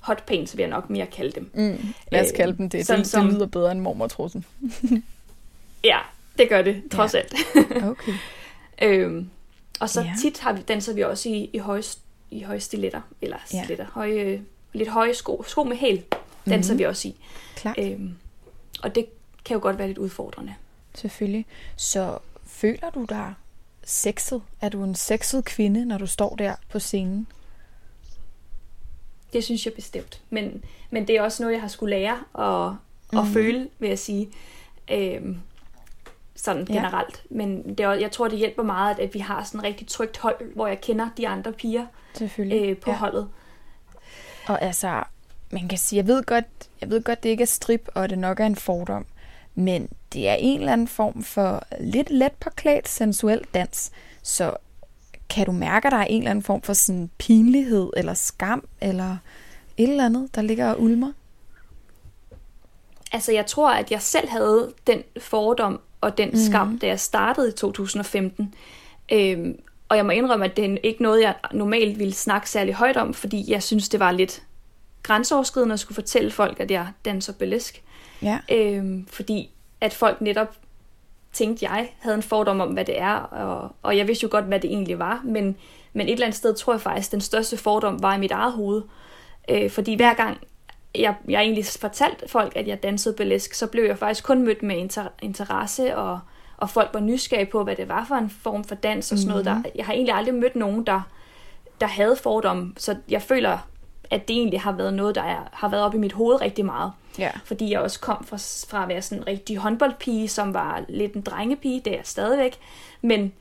hotpants, 0.02 0.58
vil 0.58 0.64
jeg 0.64 0.70
nok 0.70 0.90
mere 0.90 1.06
kalde 1.06 1.32
dem. 1.32 1.52
Mm. 1.54 1.94
Lad 2.12 2.26
os 2.26 2.32
kalde 2.32 2.58
dem 2.58 2.70
det. 2.70 2.86
Sådan, 2.86 3.04
det, 3.04 3.14
det 3.14 3.24
lyder 3.24 3.46
bedre 3.46 3.72
end 3.72 3.80
mormortrussen. 3.80 4.46
ja, 5.84 5.98
det 6.38 6.50
gør 6.50 6.62
det, 6.62 6.84
trods 6.92 7.14
ja. 7.14 7.20
alt. 7.20 7.34
okay. 7.92 8.14
øhm, 8.84 9.30
og 9.80 9.90
så 9.90 10.02
ja. 10.02 10.14
tit 10.22 10.40
har 10.40 10.54
vi, 10.54 10.62
danser 10.62 10.94
vi 10.94 11.04
også 11.04 11.30
i, 11.30 11.50
i 11.54 11.58
høje, 11.58 11.84
i 12.32 12.42
høje 12.42 12.60
stiletter, 12.60 13.02
eller 13.22 13.38
stiletter, 13.46 13.86
ja. 13.86 13.92
høje 13.92 14.44
lidt 14.74 14.90
høje 14.90 15.14
sko, 15.14 15.44
sko 15.48 15.64
med 15.64 15.78
hæl, 15.78 16.04
danser 16.46 16.74
mm-hmm. 16.74 16.80
vi 16.80 16.86
også 16.86 17.08
i. 17.08 17.16
Klart. 17.56 17.80
Øhm, 17.80 18.16
og 18.84 18.96
det 18.96 19.06
kan 19.46 19.56
jo 19.56 19.62
godt 19.62 19.78
være 19.78 19.88
lidt 19.88 19.98
udfordrende. 19.98 20.54
Selvfølgelig. 20.96 21.46
Så 21.76 22.18
føler 22.46 22.90
du 22.90 23.06
dig 23.10 23.34
sexet? 23.84 24.42
Er 24.62 24.70
du 24.70 24.84
en 24.84 24.96
sexet 24.96 25.46
kvinde, 25.46 25.86
når 25.86 25.98
du 25.98 26.08
står 26.08 26.36
der 26.36 26.56
på 26.70 26.80
scenen? 26.80 27.28
Det 29.34 29.44
synes 29.44 29.66
jeg 29.66 29.74
bestemt. 29.74 30.22
Men, 30.30 30.64
men 30.90 31.08
det 31.08 31.16
er 31.18 31.22
også 31.22 31.44
noget, 31.44 31.54
jeg 31.54 31.62
har 31.62 31.68
skulle 31.68 31.96
lære 31.96 32.18
at, 32.40 32.76
at 33.20 33.28
mm. 33.28 33.34
føle, 33.34 33.70
vil 33.80 33.90
jeg 33.90 34.00
sige. 34.00 34.30
Øhm, 34.92 35.40
sådan 36.44 36.68
ja. 36.70 36.74
generelt. 36.74 37.24
Men 37.30 37.64
det 37.76 37.80
er, 37.80 37.92
jeg 37.92 38.12
tror, 38.12 38.28
det 38.28 38.38
hjælper 38.38 38.64
meget, 38.64 39.00
at 39.00 39.14
vi 39.14 39.20
har 39.20 39.44
sådan 39.44 39.60
et 39.60 39.64
rigtig 39.64 39.88
trygt 39.88 40.18
hold, 40.18 40.54
hvor 40.56 40.68
jeg 40.68 40.82
kender 40.82 41.10
de 41.18 41.28
andre 41.28 41.52
piger 41.52 41.86
øh, 42.22 42.78
på 42.78 42.92
ja. 42.92 42.98
holdet. 42.98 43.30
Og 44.48 44.62
altså, 44.62 45.04
man 45.52 45.68
kan 45.68 45.78
sige, 45.78 45.98
jeg 45.98 46.08
ved 46.08 46.24
godt, 46.24 46.46
jeg 46.82 46.90
ved 46.90 47.04
godt, 47.04 47.24
det 47.24 47.30
ikke 47.30 47.42
er 47.42 47.48
strip, 47.48 47.90
og 47.96 48.10
det 48.10 48.18
nok 48.18 48.40
er 48.40 48.46
en 48.46 48.56
fordom, 48.56 49.06
men 49.56 49.90
det 50.14 50.30
er 50.30 50.34
en 50.34 50.60
eller 50.60 50.74
anden 50.74 50.88
form 50.88 51.24
for 51.24 51.64
lidt 51.80 52.10
let 52.10 52.32
påklædt 52.32 52.90
sensuel 52.90 53.42
dans. 53.54 53.92
Så 54.24 54.54
kan 55.30 55.46
du 55.46 55.52
mærke, 55.52 55.88
at 55.88 55.92
der 55.92 55.98
er 55.98 56.06
en 56.06 56.22
eller 56.22 56.32
anden 56.32 56.44
form 56.44 56.62
for 56.62 56.74
sådan 56.74 57.10
pinlighed 57.18 57.90
eller 57.98 58.14
skam 58.14 58.68
eller 58.82 59.18
et 59.78 59.90
eller 59.90 60.06
andet, 60.06 60.36
der 60.36 60.42
ligger 60.42 60.72
og 60.72 60.82
ulmer? 60.82 61.12
Altså, 63.12 63.32
jeg 63.32 63.46
tror, 63.46 63.72
at 63.72 63.92
jeg 63.92 64.02
selv 64.02 64.30
havde 64.30 64.74
den 64.88 65.04
fordom 65.20 65.82
og 66.02 66.18
den 66.18 66.46
skam, 66.46 66.68
mm. 66.68 66.80
da 66.80 66.88
jeg 66.88 67.00
startede 67.00 67.50
i 67.50 67.52
2015. 67.52 68.54
Øhm, 69.12 69.60
og 69.90 69.98
jeg 69.98 70.06
må 70.06 70.12
indrømme, 70.12 70.46
at 70.46 70.58
det 70.58 70.66
er 70.66 70.78
ikke 70.84 71.04
noget, 71.04 71.22
jeg 71.22 71.36
normalt 71.52 72.00
ville 72.00 72.14
snakke 72.14 72.50
særlig 72.50 72.74
højt 72.74 72.98
om, 72.98 73.14
fordi 73.14 73.52
jeg 73.52 73.64
synes, 73.64 73.90
det 73.90 74.00
var 74.00 74.12
lidt 74.12 74.44
grænseoverskridende 75.04 75.74
at 75.74 75.80
skulle 75.80 75.96
fortælle 75.96 76.32
folk, 76.32 76.60
at 76.60 76.72
jeg 76.72 76.88
danser 77.06 77.34
burlesk. 77.34 77.84
Ja. 78.22 78.40
Øhm, 78.52 79.08
fordi 79.08 79.50
at 79.82 79.94
folk 79.94 80.22
netop 80.22 80.56
tænkte, 81.34 81.66
jeg 81.66 81.90
havde 82.00 82.16
en 82.16 82.24
fordom 82.24 82.60
om, 82.60 82.70
hvad 82.70 82.86
det 82.86 83.00
er, 83.00 83.14
og, 83.14 83.76
og 83.82 83.98
jeg 83.98 84.08
vidste 84.08 84.24
jo 84.24 84.30
godt, 84.32 84.46
hvad 84.46 84.60
det 84.60 84.70
egentlig 84.70 85.00
var, 85.00 85.22
men, 85.26 85.56
men 85.94 86.08
et 86.08 86.14
eller 86.14 86.26
andet 86.26 86.38
sted 86.38 86.56
tror 86.56 86.74
jeg 86.74 86.82
faktisk, 86.82 87.08
at 87.08 87.12
den 87.12 87.22
største 87.22 87.58
fordom 87.58 88.04
var 88.04 88.16
i 88.16 88.20
mit 88.20 88.32
eget 88.32 88.54
hoved. 88.54 88.82
Øh, 89.50 89.70
fordi 89.70 89.96
hver 89.96 90.14
gang 90.14 90.38
jeg, 90.96 91.16
jeg 91.28 91.42
egentlig 91.42 91.66
fortalte 91.66 92.28
folk, 92.28 92.56
at 92.56 92.68
jeg 92.68 92.84
dansede 92.84 93.16
burlesk, 93.16 93.54
så 93.54 93.68
blev 93.68 93.84
jeg 93.84 93.98
faktisk 93.98 94.24
kun 94.24 94.42
mødt 94.42 94.64
med 94.64 94.76
inter- 94.76 95.12
interesse 95.22 95.98
og 95.98 96.20
og 96.60 96.70
folk 96.70 96.90
var 96.94 97.00
nysgerrige 97.00 97.46
på, 97.52 97.64
hvad 97.64 97.76
det 97.76 97.88
var 97.88 98.06
for 98.06 98.16
en 98.16 98.30
form 98.30 98.64
for 98.64 98.76
dans 98.76 99.12
og 99.12 99.18
sådan 99.18 99.30
noget. 99.30 99.46
Der, 99.46 99.56
mhm. 99.56 99.66
jeg 99.76 99.86
har 99.86 99.94
egentlig 99.94 100.16
aldrig 100.16 100.36
mødt 100.36 100.56
nogen, 100.56 100.86
der, 100.86 101.02
der 101.82 101.88
havde 101.88 102.16
fordomme, 102.16 102.74
så 102.78 102.96
jeg 103.10 103.22
føler, 103.22 103.58
at 104.10 104.28
det 104.28 104.36
egentlig 104.36 104.62
har 104.62 104.72
været 104.72 104.94
noget, 104.94 105.16
der 105.16 105.22
er, 105.22 105.50
har 105.54 105.70
været 105.70 105.84
op 105.84 105.96
i 105.96 105.98
mit 105.98 106.14
hoved 106.14 106.42
rigtig 106.42 106.66
meget. 106.66 106.92
Ja. 107.20 107.32
Fordi 107.46 107.72
jeg 107.72 107.80
også 107.80 108.00
kom 108.00 108.24
fra, 108.24 108.38
fra 108.70 108.84
at 108.84 108.90
være 108.90 109.02
sådan 109.02 109.24
en 109.24 109.28
rigtig 109.28 109.58
håndboldpige, 109.58 110.28
som 110.28 110.54
var 110.54 110.84
lidt 110.90 111.14
en 111.14 111.22
drengepige, 111.22 111.82
det 111.86 111.94
er 111.94 111.98
jeg 111.98 112.06
stadigvæk. 112.06 112.58
Men, 113.02 113.34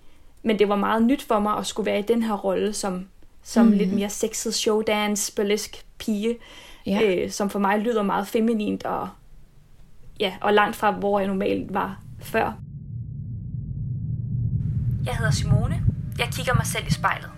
men 0.42 0.58
det 0.58 0.68
var 0.68 0.76
meget 0.76 1.02
nyt 1.02 1.22
for 1.22 1.38
mig 1.38 1.56
at 1.56 1.66
skulle 1.66 1.90
være 1.90 1.98
i 1.98 2.02
den 2.02 2.22
her 2.22 2.34
rolle 2.34 2.72
som, 2.72 3.06
som 3.42 3.66
mm. 3.66 3.72
lidt 3.72 3.92
mere 3.92 4.10
sexet 4.10 4.54
showdance, 4.54 5.34
burlesk 5.34 5.84
pige, 5.98 6.36
ja. 6.88 7.24
øh, 7.24 7.30
som 7.30 7.50
for 7.50 7.58
mig 7.58 7.78
lyder 7.78 8.02
meget 8.02 8.28
feminint 8.28 8.84
og, 8.84 9.08
ja, 10.20 10.32
og 10.40 10.54
langt 10.54 10.76
fra, 10.76 10.90
hvor 10.90 11.18
jeg 11.18 11.28
normalt 11.28 11.74
var 11.74 12.00
før. 12.20 12.52
Jeg 15.04 15.16
hedder 15.16 15.30
Simone. 15.32 15.82
Jeg 16.18 16.28
kigger 16.32 16.54
mig 16.54 16.66
selv 16.66 16.86
i 16.86 16.90
spejlet. 16.90 17.30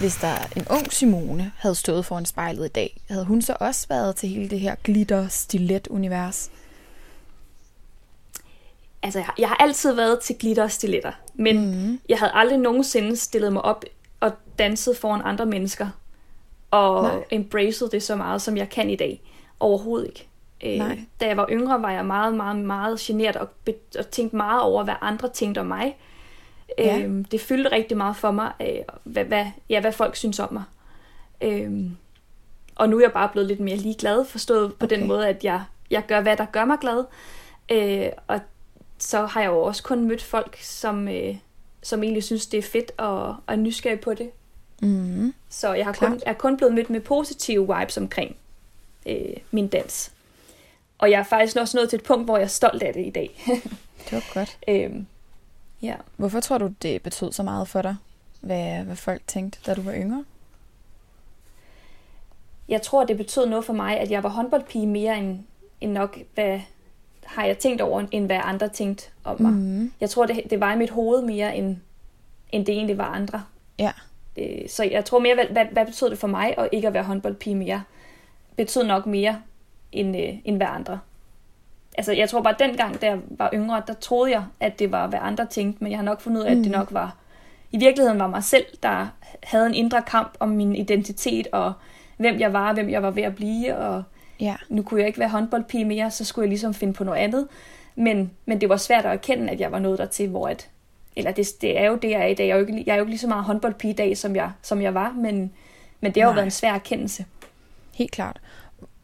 Hvis 0.00 0.16
der 0.16 0.34
en 0.56 0.66
ung 0.70 0.92
Simone 0.92 1.52
havde 1.56 1.74
stået 1.74 2.04
foran 2.04 2.24
spejlet 2.24 2.64
i 2.66 2.68
dag, 2.68 3.00
havde 3.08 3.24
hun 3.24 3.42
så 3.42 3.56
også 3.60 3.88
været 3.88 4.16
til 4.16 4.28
hele 4.28 4.50
det 4.50 4.60
her 4.60 4.74
glitter-stilet-univers? 4.84 6.50
Altså, 9.06 9.24
jeg 9.38 9.48
har 9.48 9.56
altid 9.56 9.92
været 9.94 10.20
til 10.20 10.36
glitter 10.38 10.62
og 10.62 10.70
stiletter, 10.70 11.12
men 11.34 11.86
mm. 11.86 12.00
jeg 12.08 12.18
havde 12.18 12.32
aldrig 12.34 12.58
nogensinde 12.58 13.16
stillet 13.16 13.52
mig 13.52 13.62
op 13.62 13.84
og 14.20 14.32
danset 14.58 14.96
foran 14.96 15.20
andre 15.24 15.46
mennesker 15.46 15.88
og 16.70 17.02
Nej. 17.02 17.24
embraced 17.30 17.88
det 17.88 18.02
så 18.02 18.16
meget, 18.16 18.42
som 18.42 18.56
jeg 18.56 18.68
kan 18.68 18.90
i 18.90 18.96
dag. 18.96 19.22
Overhovedet 19.60 20.06
ikke. 20.06 20.28
Øh, 20.64 20.78
Nej. 20.78 20.98
da 21.20 21.26
jeg 21.26 21.36
var 21.36 21.46
yngre, 21.50 21.82
var 21.82 21.90
jeg 21.90 22.06
meget, 22.06 22.34
meget, 22.34 22.56
meget 22.56 23.00
generet 23.00 23.36
og, 23.36 23.48
be- 23.64 23.98
og 23.98 24.10
tænkte 24.10 24.36
meget 24.36 24.62
over, 24.62 24.84
hvad 24.84 24.94
andre 25.00 25.28
tænkte 25.28 25.58
om 25.58 25.66
mig. 25.66 25.96
Ja. 26.78 26.98
Øhm, 26.98 27.24
det 27.24 27.40
fyldte 27.40 27.72
rigtig 27.72 27.96
meget 27.96 28.16
for 28.16 28.30
mig, 28.30 28.52
øh, 28.60 28.66
hvad, 29.04 29.24
hvad, 29.24 29.46
ja, 29.68 29.80
hvad 29.80 29.92
folk 29.92 30.16
synes 30.16 30.38
om 30.38 30.52
mig. 30.52 30.62
Øhm, 31.40 31.96
og 32.74 32.88
nu 32.88 32.96
er 32.96 33.00
jeg 33.00 33.12
bare 33.12 33.28
blevet 33.28 33.48
lidt 33.48 33.60
mere 33.60 33.76
ligeglad, 33.76 34.24
forstået 34.24 34.74
på 34.74 34.86
Okay. 34.86 34.98
den 34.98 35.06
måde, 35.08 35.28
at 35.28 35.44
jeg, 35.44 35.62
jeg 35.90 36.06
gør, 36.06 36.20
hvad 36.20 36.36
der 36.36 36.44
gør 36.44 36.64
mig 36.64 36.78
glad. 36.80 37.04
Øh, 37.72 38.08
og 38.26 38.40
så 38.98 39.26
har 39.26 39.40
jeg 39.40 39.48
jo 39.48 39.62
også 39.62 39.82
kun 39.82 40.08
mødt 40.08 40.22
folk, 40.22 40.58
som, 40.60 41.08
øh, 41.08 41.36
som 41.82 42.02
egentlig 42.02 42.24
synes, 42.24 42.46
det 42.46 42.58
er 42.58 42.62
fedt 42.62 42.92
og, 42.96 43.28
og 43.28 43.36
er 43.48 43.56
nysgerrige 43.56 44.02
på 44.02 44.14
det. 44.14 44.30
Mm. 44.82 45.34
Så 45.48 45.74
jeg 45.74 45.84
har 45.84 45.92
kun, 45.92 46.20
er 46.26 46.32
kun 46.32 46.56
blevet 46.56 46.74
mødt 46.74 46.90
med 46.90 47.00
positive 47.00 47.76
vibes 47.76 47.96
omkring 47.96 48.36
øh, 49.06 49.36
min 49.50 49.68
dans. 49.68 50.12
Og 50.98 51.10
jeg 51.10 51.18
er 51.20 51.24
faktisk 51.24 51.56
også 51.56 51.76
nået 51.76 51.90
til 51.90 51.96
et 51.96 52.04
punkt, 52.04 52.24
hvor 52.24 52.36
jeg 52.36 52.44
er 52.44 52.48
stolt 52.48 52.82
af 52.82 52.92
det 52.92 53.06
i 53.06 53.10
dag. 53.10 53.30
Det 54.04 54.12
var 54.12 54.34
godt. 54.34 54.58
øhm, 54.68 55.06
ja. 55.82 55.94
Hvorfor 56.16 56.40
tror 56.40 56.58
du, 56.58 56.70
det 56.82 57.02
betød 57.02 57.32
så 57.32 57.42
meget 57.42 57.68
for 57.68 57.82
dig, 57.82 57.96
hvad, 58.40 58.84
hvad 58.84 58.96
folk 58.96 59.22
tænkte, 59.26 59.58
da 59.66 59.74
du 59.74 59.82
var 59.82 59.92
yngre? 59.94 60.24
Jeg 62.68 62.82
tror, 62.82 63.04
det 63.04 63.16
betød 63.16 63.46
noget 63.46 63.64
for 63.64 63.72
mig, 63.72 64.00
at 64.00 64.10
jeg 64.10 64.22
var 64.22 64.28
håndboldpige 64.28 64.86
mere 64.86 65.18
end, 65.18 65.38
end 65.80 65.92
nok, 65.92 66.18
hvad 66.34 66.60
har 67.26 67.44
jeg 67.44 67.58
tænkt 67.58 67.80
over, 67.80 68.04
end 68.10 68.26
hvad 68.26 68.40
andre 68.42 68.68
tænkte 68.68 69.04
om 69.24 69.42
mig. 69.42 69.52
Mm. 69.52 69.92
Jeg 70.00 70.10
tror, 70.10 70.26
det, 70.26 70.40
det 70.50 70.60
var 70.60 70.72
i 70.72 70.76
mit 70.76 70.90
hoved 70.90 71.22
mere, 71.22 71.56
end, 71.56 71.76
end 72.52 72.66
det 72.66 72.74
egentlig 72.74 72.98
var 72.98 73.04
andre. 73.04 73.42
Ja. 73.78 73.92
Øh, 74.38 74.68
så 74.68 74.84
jeg 74.84 75.04
tror 75.04 75.18
mere, 75.18 75.34
hvad, 75.34 75.44
hvad, 75.44 75.64
hvad 75.72 75.86
betød 75.86 76.10
det 76.10 76.18
for 76.18 76.28
mig, 76.28 76.54
at 76.58 76.68
ikke 76.72 76.88
at 76.88 76.94
være 76.94 77.02
håndboldpige 77.02 77.54
mere? 77.56 77.82
Betød 78.56 78.84
nok 78.84 79.06
mere, 79.06 79.38
end, 79.92 80.16
øh, 80.16 80.34
end 80.44 80.56
hvad 80.56 80.66
andre. 80.70 80.98
Altså, 81.98 82.12
jeg 82.12 82.28
tror 82.28 82.42
bare, 82.42 82.54
at 82.54 82.58
dengang, 82.60 83.00
da 83.00 83.06
jeg 83.06 83.18
var 83.30 83.50
yngre, 83.54 83.82
der 83.86 83.94
troede 83.94 84.30
jeg, 84.32 84.44
at 84.60 84.78
det 84.78 84.92
var, 84.92 85.06
hvad 85.06 85.18
andre 85.22 85.46
tænkte, 85.46 85.84
men 85.84 85.90
jeg 85.90 85.98
har 85.98 86.04
nok 86.04 86.20
fundet 86.20 86.40
ud 86.40 86.44
af, 86.46 86.50
at 86.50 86.56
det 86.56 86.66
Mm. 86.66 86.72
nok 86.72 86.88
var, 86.92 87.16
i 87.72 87.78
virkeligheden 87.78 88.18
var 88.18 88.26
mig 88.26 88.44
selv, 88.44 88.64
der 88.82 89.06
havde 89.42 89.66
en 89.66 89.74
indre 89.74 90.02
kamp 90.02 90.36
om 90.40 90.48
min 90.48 90.76
identitet, 90.76 91.46
og 91.52 91.72
hvem 92.16 92.40
jeg 92.40 92.52
var, 92.52 92.72
hvem 92.72 92.90
jeg 92.90 93.02
var 93.02 93.10
ved 93.10 93.22
at 93.22 93.34
blive, 93.34 93.76
og 93.76 94.02
Ja. 94.40 94.56
nu 94.68 94.82
kunne 94.82 95.00
jeg 95.00 95.06
ikke 95.06 95.18
være 95.18 95.28
håndboldpige 95.28 95.84
mere, 95.84 96.10
så 96.10 96.24
skulle 96.24 96.42
jeg 96.44 96.48
ligesom 96.48 96.74
finde 96.74 96.92
på 96.92 97.04
noget 97.04 97.18
andet. 97.18 97.48
Men, 97.94 98.30
men 98.46 98.60
det 98.60 98.68
var 98.68 98.76
svært 98.76 99.06
at 99.06 99.12
erkende, 99.12 99.50
at 99.50 99.60
jeg 99.60 99.72
var 99.72 99.78
nået 99.78 99.98
dertil, 99.98 100.28
hvor 100.28 100.48
at, 100.48 100.70
eller 101.16 101.32
det, 101.32 101.46
det 101.60 101.78
er 101.78 101.84
jo 101.84 101.96
det, 101.96 102.10
jeg 102.10 102.20
er 102.20 102.26
i 102.26 102.34
dag. 102.34 102.46
Jeg 102.46 102.54
er 102.54 102.58
jo 102.58 102.66
ikke, 102.66 102.84
jeg 102.86 102.92
er 102.92 102.96
jo 102.96 103.02
ikke 103.02 103.10
lige 103.10 103.18
så 103.18 103.28
meget 103.28 103.44
håndboldpige 103.44 103.92
i 103.92 103.96
dag, 103.96 104.16
som 104.16 104.36
jeg, 104.36 104.52
som 104.62 104.82
jeg 104.82 104.94
var, 104.94 105.12
men, 105.12 105.52
men 106.00 106.14
det 106.14 106.22
har 106.22 106.28
jo 106.28 106.32
Nej. 106.32 106.34
været 106.34 106.46
en 106.46 106.50
svær 106.50 106.74
erkendelse. 106.74 107.24
Helt 107.94 108.10
klart. 108.10 108.40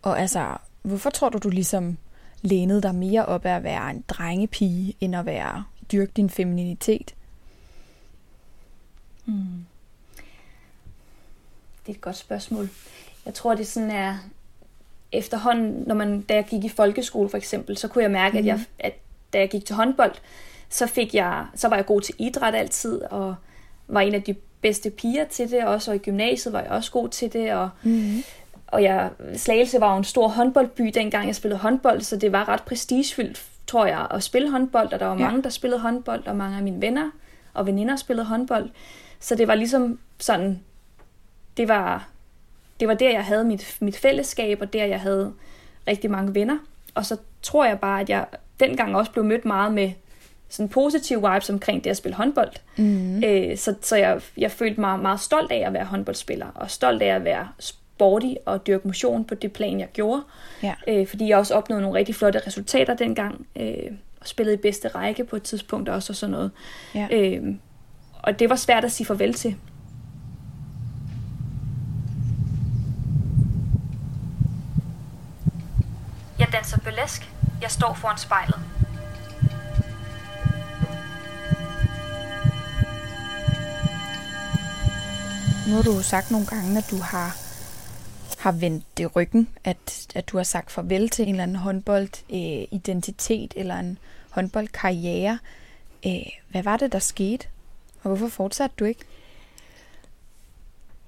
Og 0.02 0.20
altså, 0.20 0.56
hvorfor 0.82 1.10
tror 1.10 1.28
du, 1.28 1.38
du 1.38 1.48
ligesom 1.48 1.96
lænede 2.42 2.82
dig 2.82 2.94
mere 2.94 3.26
op 3.26 3.46
af 3.46 3.56
at 3.56 3.62
være 3.62 3.90
en 3.90 4.04
drengepige, 4.08 4.94
end 5.00 5.16
at 5.16 5.26
være 5.26 5.64
dyrke 5.92 6.12
din 6.16 6.30
femininitet? 6.30 7.14
Hmm. 9.24 9.66
Det 11.86 11.92
er 11.92 11.96
et 11.96 12.00
godt 12.00 12.16
spørgsmål. 12.16 12.68
Jeg 13.26 13.34
tror, 13.34 13.54
det 13.54 13.66
sådan 13.66 13.90
er 13.90 14.18
efterhånden, 15.12 15.84
når 15.86 15.94
man, 15.94 16.20
da 16.20 16.34
jeg 16.34 16.44
gik 16.44 16.64
i 16.64 16.68
folkeskole 16.68 17.28
for 17.28 17.36
eksempel, 17.36 17.76
så 17.76 17.88
kunne 17.88 18.02
jeg 18.02 18.10
mærke, 18.10 18.32
mm. 18.32 18.38
at, 18.38 18.44
jeg, 18.44 18.60
at 18.78 18.94
da 19.32 19.38
jeg 19.38 19.48
gik 19.50 19.64
til 19.64 19.76
håndbold, 19.76 20.12
så, 20.68 20.86
fik 20.86 21.14
jeg, 21.14 21.46
så 21.54 21.68
var 21.68 21.76
jeg 21.76 21.86
god 21.86 22.00
til 22.00 22.14
idræt 22.18 22.54
altid, 22.54 23.02
og 23.02 23.34
var 23.88 24.00
en 24.00 24.14
af 24.14 24.22
de 24.22 24.34
bedste 24.60 24.90
piger 24.90 25.24
til 25.24 25.50
det, 25.50 25.64
også 25.64 25.90
og 25.90 25.94
i 25.94 25.98
gymnasiet 25.98 26.52
var 26.52 26.60
jeg 26.60 26.70
også 26.70 26.90
god 26.92 27.08
til 27.08 27.32
det, 27.32 27.52
og, 27.52 27.68
Mm. 27.82 28.22
og 28.66 28.82
jeg, 28.82 29.10
Slagelse 29.36 29.80
var 29.80 29.92
jo 29.92 29.98
en 29.98 30.04
stor 30.04 30.28
håndboldby, 30.28 30.90
dengang 30.94 31.26
jeg 31.26 31.34
spillede 31.36 31.60
håndbold, 31.60 32.00
så 32.00 32.16
det 32.16 32.32
var 32.32 32.48
ret 32.48 32.62
prestigefyldt, 32.62 33.42
tror 33.66 33.86
jeg, 33.86 34.06
at 34.10 34.22
spille 34.22 34.50
håndbold, 34.50 34.92
og 34.92 35.00
der 35.00 35.06
var 35.06 35.14
Ja. 35.14 35.20
ja. 35.20 35.26
mange, 35.26 35.42
der 35.42 35.48
spillede 35.50 35.80
håndbold, 35.80 36.26
og 36.26 36.36
mange 36.36 36.56
af 36.56 36.62
mine 36.62 36.80
venner 36.80 37.10
og 37.54 37.66
veninder 37.66 37.96
spillede 37.96 38.26
håndbold. 38.26 38.70
Så 39.20 39.34
det 39.34 39.48
var 39.48 39.54
ligesom 39.54 39.98
sådan, 40.18 40.60
det 41.56 41.68
var, 41.68 42.08
det 42.82 42.88
var 42.88 42.94
der, 42.94 43.10
jeg 43.10 43.24
havde 43.24 43.44
mit, 43.44 43.76
mit 43.80 43.96
fællesskab, 43.96 44.60
og 44.60 44.72
der, 44.72 44.84
jeg 44.84 45.00
havde 45.00 45.32
rigtig 45.88 46.10
mange 46.10 46.34
venner. 46.34 46.58
Og 46.94 47.06
så 47.06 47.16
tror 47.42 47.64
jeg 47.64 47.80
bare, 47.80 48.00
at 48.00 48.10
jeg 48.10 48.26
dengang 48.60 48.96
også 48.96 49.10
blev 49.12 49.24
mødt 49.24 49.44
meget 49.44 49.72
med 49.72 49.92
sådan 50.48 50.68
positive 50.68 51.32
vibes 51.32 51.50
omkring 51.50 51.84
det 51.84 51.90
at 51.90 51.96
spille 51.96 52.16
håndbold. 52.16 52.50
Mm. 52.76 53.24
Øh, 53.24 53.56
så 53.56 53.74
så 53.80 53.96
jeg, 53.96 54.20
jeg 54.36 54.50
følte 54.50 54.80
mig 54.80 54.98
meget 54.98 55.20
stolt 55.20 55.52
af 55.52 55.66
at 55.66 55.72
være 55.72 55.84
håndboldspiller, 55.84 56.46
og 56.54 56.70
stolt 56.70 57.02
af 57.02 57.14
at 57.14 57.24
være 57.24 57.48
sporty 57.58 58.34
og 58.46 58.66
dyrke 58.66 58.88
motion 58.88 59.24
på 59.24 59.34
det 59.34 59.52
plan, 59.52 59.80
jeg 59.80 59.88
gjorde. 59.92 60.22
Ja. 60.62 60.74
Øh, 60.86 61.06
fordi 61.06 61.28
jeg 61.28 61.38
også 61.38 61.54
opnåede 61.54 61.82
nogle 61.82 61.98
rigtig 61.98 62.14
flotte 62.14 62.40
resultater 62.46 62.94
dengang, 62.94 63.46
øh, 63.56 63.92
og 64.20 64.28
spillede 64.28 64.54
i 64.54 64.60
bedste 64.60 64.88
række 64.88 65.24
på 65.24 65.36
et 65.36 65.42
tidspunkt 65.42 65.88
også 65.88 66.12
og 66.12 66.16
sådan 66.16 66.30
noget. 66.30 66.50
Ja. 66.94 67.08
Øh, 67.12 67.54
og 68.22 68.38
det 68.38 68.50
var 68.50 68.56
svært 68.56 68.84
at 68.84 68.92
sige 68.92 69.06
farvel 69.06 69.34
til. 69.34 69.56
Jeg 76.52 76.58
danser 76.58 76.78
burlesk. 76.78 77.32
Jeg 77.62 77.70
står 77.70 77.94
foran 77.94 78.18
spejlet. 78.18 78.60
Nu 85.68 85.74
har 85.76 85.82
du 85.82 85.92
jo 85.92 86.02
sagt 86.02 86.30
nogle 86.30 86.46
gange, 86.46 86.78
at 86.78 86.84
du 86.90 86.96
har, 86.96 87.36
har 88.38 88.52
vendt 88.52 88.84
det 88.98 89.16
ryggen, 89.16 89.48
at, 89.64 90.06
at 90.14 90.28
du 90.28 90.36
har 90.36 90.44
sagt 90.44 90.70
farvel 90.70 91.08
til 91.08 91.22
en 91.22 91.28
eller 91.28 91.42
anden 91.42 91.56
håndboldidentitet 91.56 92.62
øh, 92.62 92.78
identitet 92.78 93.54
eller 93.56 93.76
en 93.76 93.98
håndboldkarriere. 94.30 95.38
Øh, 96.06 96.26
hvad 96.48 96.62
var 96.62 96.76
det, 96.76 96.92
der 96.92 96.98
skete? 96.98 97.46
Og 98.02 98.08
hvorfor 98.08 98.28
fortsatte 98.28 98.76
du 98.78 98.84
ikke? 98.84 99.04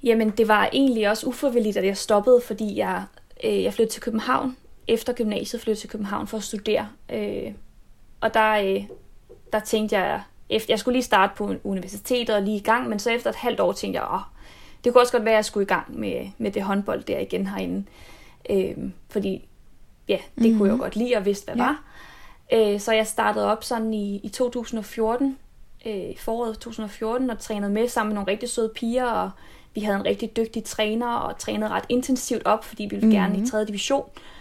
Jamen, 0.02 0.30
det 0.30 0.48
var 0.48 0.68
egentlig 0.72 1.10
også 1.10 1.26
uforvilligt, 1.26 1.76
at 1.76 1.86
jeg 1.86 1.96
stoppede, 1.96 2.40
fordi 2.46 2.76
jeg, 2.76 3.04
øh, 3.44 3.62
jeg 3.62 3.74
flyttede 3.74 3.94
til 3.94 4.02
København. 4.02 4.56
Efter 4.88 5.12
gymnasiet 5.12 5.62
flyttede 5.62 5.74
jeg 5.74 5.78
til 5.78 5.90
København 5.90 6.26
for 6.26 6.36
at 6.36 6.42
studere. 6.42 6.88
Øh, 7.12 7.52
og 8.20 8.34
der, 8.34 8.50
øh, 8.52 8.84
der 9.52 9.60
tænkte 9.60 9.98
jeg, 9.98 10.22
efter, 10.48 10.72
jeg 10.72 10.78
skulle 10.78 10.94
lige 10.94 11.04
starte 11.04 11.32
på 11.36 11.54
universitetet 11.64 12.36
og 12.36 12.42
lige 12.42 12.56
i 12.56 12.62
gang, 12.62 12.88
men 12.88 12.98
så 12.98 13.10
efter 13.10 13.30
et 13.30 13.36
halvt 13.36 13.60
år 13.60 13.72
tænkte 13.72 14.00
jeg, 14.00 14.08
åh, 14.12 14.20
det 14.84 14.92
kunne 14.92 15.02
også 15.02 15.12
godt 15.12 15.24
være, 15.24 15.34
at 15.34 15.36
jeg 15.36 15.44
skulle 15.44 15.64
i 15.64 15.68
gang 15.68 15.98
med, 15.98 16.28
med 16.38 16.50
det 16.50 16.62
håndbold 16.62 17.02
der 17.04 17.18
igen 17.18 17.46
herinde. 17.46 17.84
Øh, 18.50 18.76
fordi, 19.10 19.48
ja, 20.08 20.16
det 20.16 20.22
mm-hmm. 20.36 20.58
kunne 20.58 20.68
jeg 20.68 20.78
jo 20.78 20.82
godt 20.82 20.96
lide 20.96 21.16
og 21.16 21.24
vidste, 21.24 21.44
hvad 21.44 21.56
Ja. 21.56 21.62
var. 21.62 21.82
Øh, 22.52 22.80
så 22.80 22.92
jeg 22.92 23.06
startede 23.06 23.52
op 23.52 23.64
sådan 23.64 23.94
i, 23.94 24.20
i 24.22 24.28
2014, 24.28 25.38
øh, 25.86 26.16
foråret 26.18 26.58
2014, 26.58 27.30
og 27.30 27.38
trænede 27.38 27.72
med 27.72 27.88
sammen 27.88 28.10
med 28.10 28.14
nogle 28.14 28.30
rigtig 28.30 28.48
søde 28.48 28.72
piger, 28.74 29.06
og 29.06 29.30
vi 29.74 29.80
havde 29.80 29.96
en 29.96 30.04
rigtig 30.04 30.36
dygtig 30.36 30.64
træner, 30.64 31.08
og 31.08 31.38
trænede 31.38 31.70
ret 31.70 31.84
intensivt 31.88 32.42
op, 32.44 32.64
fordi 32.64 32.82
vi 32.82 32.88
ville 32.88 33.06
mm-hmm. 33.06 33.32
gerne 33.32 33.46
i 33.46 33.50
3. 33.50 33.64
division. 33.64 34.08
Øh, 34.16 34.33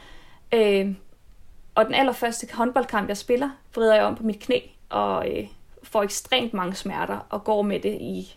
og 1.76 1.86
den 1.86 1.94
allerførste 1.94 2.48
håndboldkamp, 2.54 3.08
jeg 3.10 3.18
spiller, 3.18 3.50
vrider 3.76 3.96
jeg 3.96 4.04
om 4.04 4.16
på 4.16 4.24
mit 4.24 4.40
knæ, 4.40 4.60
og 4.90 5.30
øh, 5.32 5.48
får 5.84 6.04
ekstremt 6.04 6.54
mange 6.54 6.76
smerter, 6.76 7.28
og 7.30 7.44
går 7.44 7.62
med 7.62 7.80
det 7.80 7.94
i, 8.02 8.36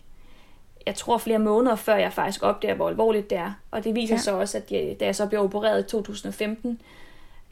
jeg 0.85 0.95
tror 0.95 1.17
flere 1.17 1.39
måneder, 1.39 1.75
før 1.75 1.95
jeg 1.95 2.13
faktisk 2.13 2.43
opdager, 2.43 2.75
hvor 2.75 2.89
alvorligt 2.89 3.29
det 3.29 3.37
er. 3.37 3.51
Og 3.71 3.83
det 3.83 3.95
viser 3.95 4.15
Ja. 4.15 4.19
så 4.21 4.39
også, 4.39 4.57
at 4.57 4.71
jeg, 4.71 4.95
da 4.99 5.05
jeg 5.05 5.15
så 5.15 5.25
blev 5.27 5.41
opereret 5.41 5.79
i 5.79 5.87
2015, 5.89 6.81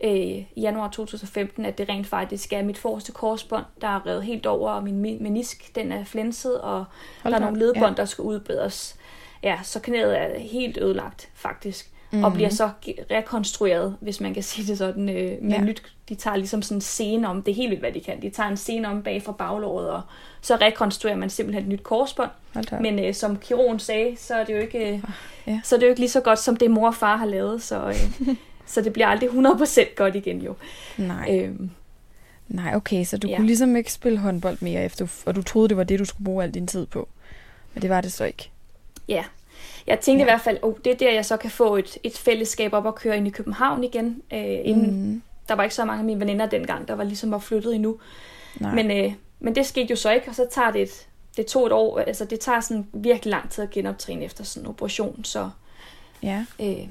øh, 0.04 0.12
i 0.12 0.46
januar 0.58 0.88
2015, 0.90 1.66
at 1.66 1.78
det 1.78 1.90
rent 1.90 2.08
faktisk 2.08 2.54
er 2.54 2.64
mit 2.64 2.78
forreste 2.78 3.12
korsbånd, 3.12 3.66
der 3.82 3.88
er 3.88 4.08
revet 4.08 4.24
helt 4.24 4.46
over, 4.46 4.72
og 4.72 4.84
min 4.84 4.94
mi- 5.06 5.24
menisk, 5.24 5.76
den 5.76 5.92
er 5.92 6.04
flænset, 6.04 6.62
og 6.62 6.86
Hold 7.24 7.34
der 7.34 7.40
er 7.40 7.44
nogle 7.44 7.60
ledbånd, 7.60 7.96
ja. 7.96 8.02
der 8.02 8.06
skal 8.06 8.22
udbedres. 8.22 8.96
Ja, 9.44 9.60
så 9.64 9.80
knæet 9.80 10.20
er 10.22 10.40
helt 10.40 10.78
ødelagt, 10.78 11.30
faktisk. 11.36 11.92
Mhm. 12.12 12.24
Og 12.24 12.34
bliver 12.34 12.50
så 12.50 12.70
ge- 12.88 13.04
rekonstrueret, 13.12 13.96
hvis 14.02 14.22
man 14.22 14.34
kan 14.34 14.44
sige 14.44 14.68
det 14.68 14.78
sådan, 14.78 15.10
øh, 15.10 15.32
med 15.42 15.52
Ja. 15.56 15.62
nyt. 15.62 15.84
De 16.10 16.16
tager 16.16 16.38
ligesom 16.38 16.62
sådan 16.62 16.78
en 16.78 16.82
scene 16.82 17.28
om, 17.30 17.42
det 17.42 17.52
er 17.52 17.56
helt 17.56 17.70
vildt, 17.70 17.82
hvad 17.82 17.92
de 17.92 18.00
kan. 18.00 18.22
De 18.22 18.30
tager 18.30 18.50
en 18.50 18.58
scene 18.58 18.88
om 18.88 19.02
bag 19.04 19.24
fra 19.24 19.32
baglåret, 19.32 19.90
og 19.90 20.02
så 20.42 20.56
rekonstruerer 20.56 21.16
man 21.18 21.30
simpelthen 21.30 21.64
et 21.64 21.70
nyt 21.70 21.84
korsbånd. 21.84 22.30
Men 22.82 23.00
øh, 23.00 23.14
som 23.14 23.38
kirurgen 23.38 23.80
sagde, 23.80 24.16
så 24.20 24.36
er 24.36 24.44
det 24.44 24.54
jo 24.54 24.60
ikke, 24.60 24.94
øh, 24.94 25.00
Ja. 25.48 25.60
så 25.64 25.76
er 25.76 25.80
det 25.80 25.86
jo 25.86 25.90
ikke 25.90 26.02
lige 26.02 26.10
så 26.10 26.22
godt, 26.22 26.40
som 26.40 26.56
det 26.58 26.72
mor 26.72 26.88
og 26.88 26.96
far 26.96 27.16
har 27.18 27.26
lavet. 27.26 27.62
Så, 27.64 27.88
øh, 27.88 28.36
så 28.66 28.82
det 28.82 28.94
bliver 28.94 29.08
aldrig 29.08 29.30
100% 29.30 29.96
godt 29.96 30.16
igen 30.16 30.42
jo. 30.42 30.54
Nej, 30.98 31.30
Øhm, 31.44 31.70
nej, 32.48 32.76
okay, 32.76 33.04
så 33.06 33.18
du 33.18 33.28
ja. 33.28 33.36
kunne 33.36 33.48
ligesom 33.48 33.76
ikke 33.76 33.94
spille 33.94 34.18
håndbold 34.20 34.58
mere, 34.62 34.84
efter, 34.86 35.08
og 35.26 35.36
du 35.36 35.44
troede, 35.44 35.70
det 35.70 35.78
var 35.78 35.84
det, 35.84 36.00
du 36.00 36.06
skulle 36.06 36.26
bruge 36.26 36.44
al 36.44 36.52
din 36.52 36.68
tid 36.68 36.86
på. 36.86 37.08
Men 37.74 37.82
det 37.82 37.90
var 37.90 38.02
det 38.02 38.14
så 38.14 38.24
ikke. 38.26 38.50
Ja. 39.08 39.24
Jeg 39.88 40.00
tænkte 40.00 40.22
Ja. 40.22 40.26
i 40.26 40.32
hvert 40.32 40.42
fald, 40.42 40.58
oh, 40.62 40.74
det 40.86 40.94
er 40.94 40.98
der, 40.98 41.12
jeg 41.14 41.26
så 41.26 41.38
kan 41.38 41.52
få 41.52 41.76
et, 41.76 41.98
et 42.04 42.18
fællesskab 42.18 42.74
op 42.74 42.86
og 42.86 42.96
køre 42.96 43.18
ind 43.18 43.28
i 43.28 43.30
København 43.30 43.84
igen. 43.84 44.22
Øh, 44.34 44.60
inden, 44.64 45.12
Mm. 45.12 45.22
Der 45.48 45.54
var 45.56 45.64
ikke 45.64 45.76
så 45.76 45.86
mange 45.86 46.00
af 46.00 46.06
mine 46.06 46.20
veninder 46.20 46.46
dengang, 46.46 46.88
der 46.88 46.94
var 46.96 47.04
ligesom 47.04 47.32
var 47.32 47.40
flyttet 47.40 47.76
endnu. 47.76 47.98
Nej. 48.60 48.76
Men, 48.76 48.92
øh, 48.92 49.14
men 49.40 49.56
det 49.56 49.66
skete 49.66 49.88
jo 49.90 49.96
så 49.96 50.12
ikke, 50.12 50.28
og 50.30 50.36
så 50.36 50.48
tager 50.52 50.72
det 50.72 50.82
et, 50.82 51.08
det 51.38 51.46
tog 51.46 51.66
et 51.66 51.72
år, 51.72 52.00
altså 52.00 52.26
det 52.26 52.40
tager 52.40 52.60
sådan 52.60 52.88
virkelig 52.94 53.32
lang 53.32 53.50
tid 53.50 53.64
at 53.64 53.70
genoptræne 53.70 54.26
efter 54.26 54.44
sådan 54.44 54.66
en 54.66 54.70
operation, 54.70 55.24
så, 55.24 55.50
Ja. 56.24 56.46
Øh, 56.62 56.88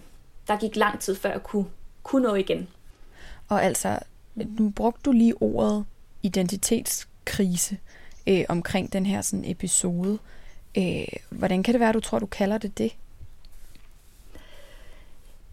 der 0.49 0.57
gik 0.59 0.77
lang 0.77 1.01
tid, 1.01 1.15
før 1.15 1.31
jeg 1.31 1.43
kunne, 1.43 1.65
kunne 2.03 2.29
nå 2.29 2.35
igen. 2.35 2.69
Og 3.49 3.65
altså, 3.65 3.99
nu 4.35 4.71
brugte 4.77 5.01
du 5.05 5.13
lige 5.13 5.35
ordet 5.43 5.85
identitetskrise 6.23 7.79
øh, 8.27 8.45
omkring 8.49 8.93
den 8.93 9.07
her 9.07 9.23
sådan 9.23 9.45
episode. 9.51 10.19
Øh, 10.79 11.07
hvordan 11.31 11.63
kan 11.63 11.75
det 11.75 11.81
være, 11.81 11.93
du 11.93 12.01
tror, 12.01 12.19
du 12.19 12.27
kalder 12.27 12.59
det 12.59 12.79
det? 12.79 12.93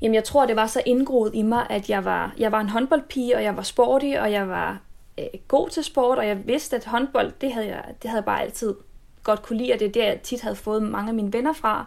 Jamen, 0.02 0.16
jeg 0.16 0.24
tror, 0.24 0.46
det 0.46 0.56
var 0.56 0.68
så 0.68 0.82
indgroet 0.86 1.32
i 1.36 1.42
mig, 1.42 1.68
at 1.70 1.90
jeg 1.90 2.06
var, 2.06 2.34
jeg 2.38 2.52
var 2.52 2.60
en 2.62 2.70
håndboldpige, 2.70 3.36
og 3.36 3.44
jeg 3.44 3.58
var 3.58 3.64
sporty, 3.64 4.14
og 4.20 4.32
jeg 4.32 4.50
var 4.50 4.80
øh, 5.18 5.26
god 5.48 5.70
til 5.70 5.84
sport, 5.84 6.18
og 6.18 6.28
jeg 6.28 6.48
vidste, 6.48 6.76
at 6.76 6.86
håndbold, 6.86 7.32
det 7.42 7.54
havde 7.54 7.68
jeg, 7.68 7.84
det 8.02 8.10
havde 8.10 8.20
jeg 8.20 8.26
bare 8.26 8.42
altid 8.42 8.76
godt 9.24 9.42
kunne 9.42 9.58
lide, 9.58 9.74
og 9.74 9.80
det 9.80 9.88
er 9.88 9.92
der, 9.92 10.06
jeg 10.06 10.22
tit 10.22 10.42
havde 10.42 10.56
fået 10.56 10.84
mange 10.84 11.10
af 11.10 11.16
mine 11.16 11.34
venner 11.34 11.54
fra. 11.54 11.86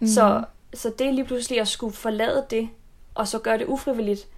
Mm. 0.00 0.06
Så, 0.06 0.44
så 0.74 0.92
det 0.98 1.14
lige 1.14 1.24
pludselig 1.24 1.60
at 1.60 1.68
skulle 1.68 1.94
forlade 1.94 2.46
det, 2.50 2.68
og 3.14 3.28
så 3.28 3.38
gøre 3.38 3.58
det 3.58 3.66
ufrivilligt, 3.66 4.28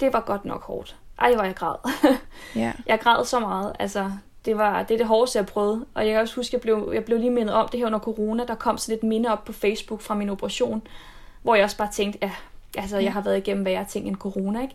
det 0.00 0.12
var 0.12 0.20
godt 0.20 0.44
nok 0.44 0.62
hårdt. 0.62 0.96
Ej, 1.18 1.34
hvor 1.34 1.44
jeg 1.44 1.54
græd. 1.54 1.76
Ja. 2.56 2.72
Jeg 2.86 3.00
græd 3.00 3.24
så 3.24 3.40
meget. 3.40 3.72
Altså, 3.78 4.12
det, 4.46 4.56
var, 4.56 4.82
det 4.82 4.94
er 4.94 4.98
det 4.98 5.06
hårdeste, 5.06 5.38
jeg 5.38 5.46
prøvede. 5.46 5.86
Og 5.94 6.06
jeg 6.06 6.12
kan 6.12 6.20
også 6.20 6.36
huske, 6.36 6.54
jeg 6.54 6.60
blev, 6.60 6.90
jeg 6.94 7.04
blev 7.04 7.18
lige 7.18 7.30
mindet 7.30 7.54
om 7.54 7.68
det 7.68 7.80
her 7.80 7.86
under 7.86 7.98
corona. 7.98 8.44
Der 8.44 8.54
kom 8.54 8.78
sådan 8.78 8.98
et 8.98 9.02
minde 9.02 9.32
op 9.32 9.44
på 9.44 9.52
Facebook 9.52 10.00
fra 10.00 10.14
min 10.14 10.28
operation, 10.28 10.82
hvor 11.42 11.54
jeg 11.54 11.64
også 11.64 11.76
bare 11.76 11.90
tænkte, 11.92 12.18
ja, 12.22 12.32
altså, 12.78 12.98
jeg 12.98 13.12
har 13.12 13.20
været 13.20 13.36
igennem 13.36 13.64
værre 13.64 13.84
ting 13.84 14.08
end 14.08 14.16
corona, 14.16 14.62
ikke? 14.62 14.74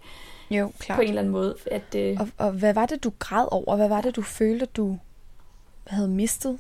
Jo, 0.52 0.72
klart. 0.80 0.96
På 0.98 1.02
en 1.02 1.08
eller 1.08 1.22
anden 1.22 1.32
måde. 1.32 1.56
At, 1.72 1.96
øh, 1.96 2.18
Og, 2.20 2.28
og 2.38 2.52
hvad 2.52 2.74
var 2.74 2.86
det, 2.86 3.04
du 3.04 3.12
græd 3.20 3.48
over? 3.52 3.76
Hvad 3.76 3.90
var 3.90 4.02
det, 4.02 4.16
du 4.16 4.22
følte, 4.22 4.66
du 4.66 4.98
havde 5.88 6.08
mistet? 6.08 6.60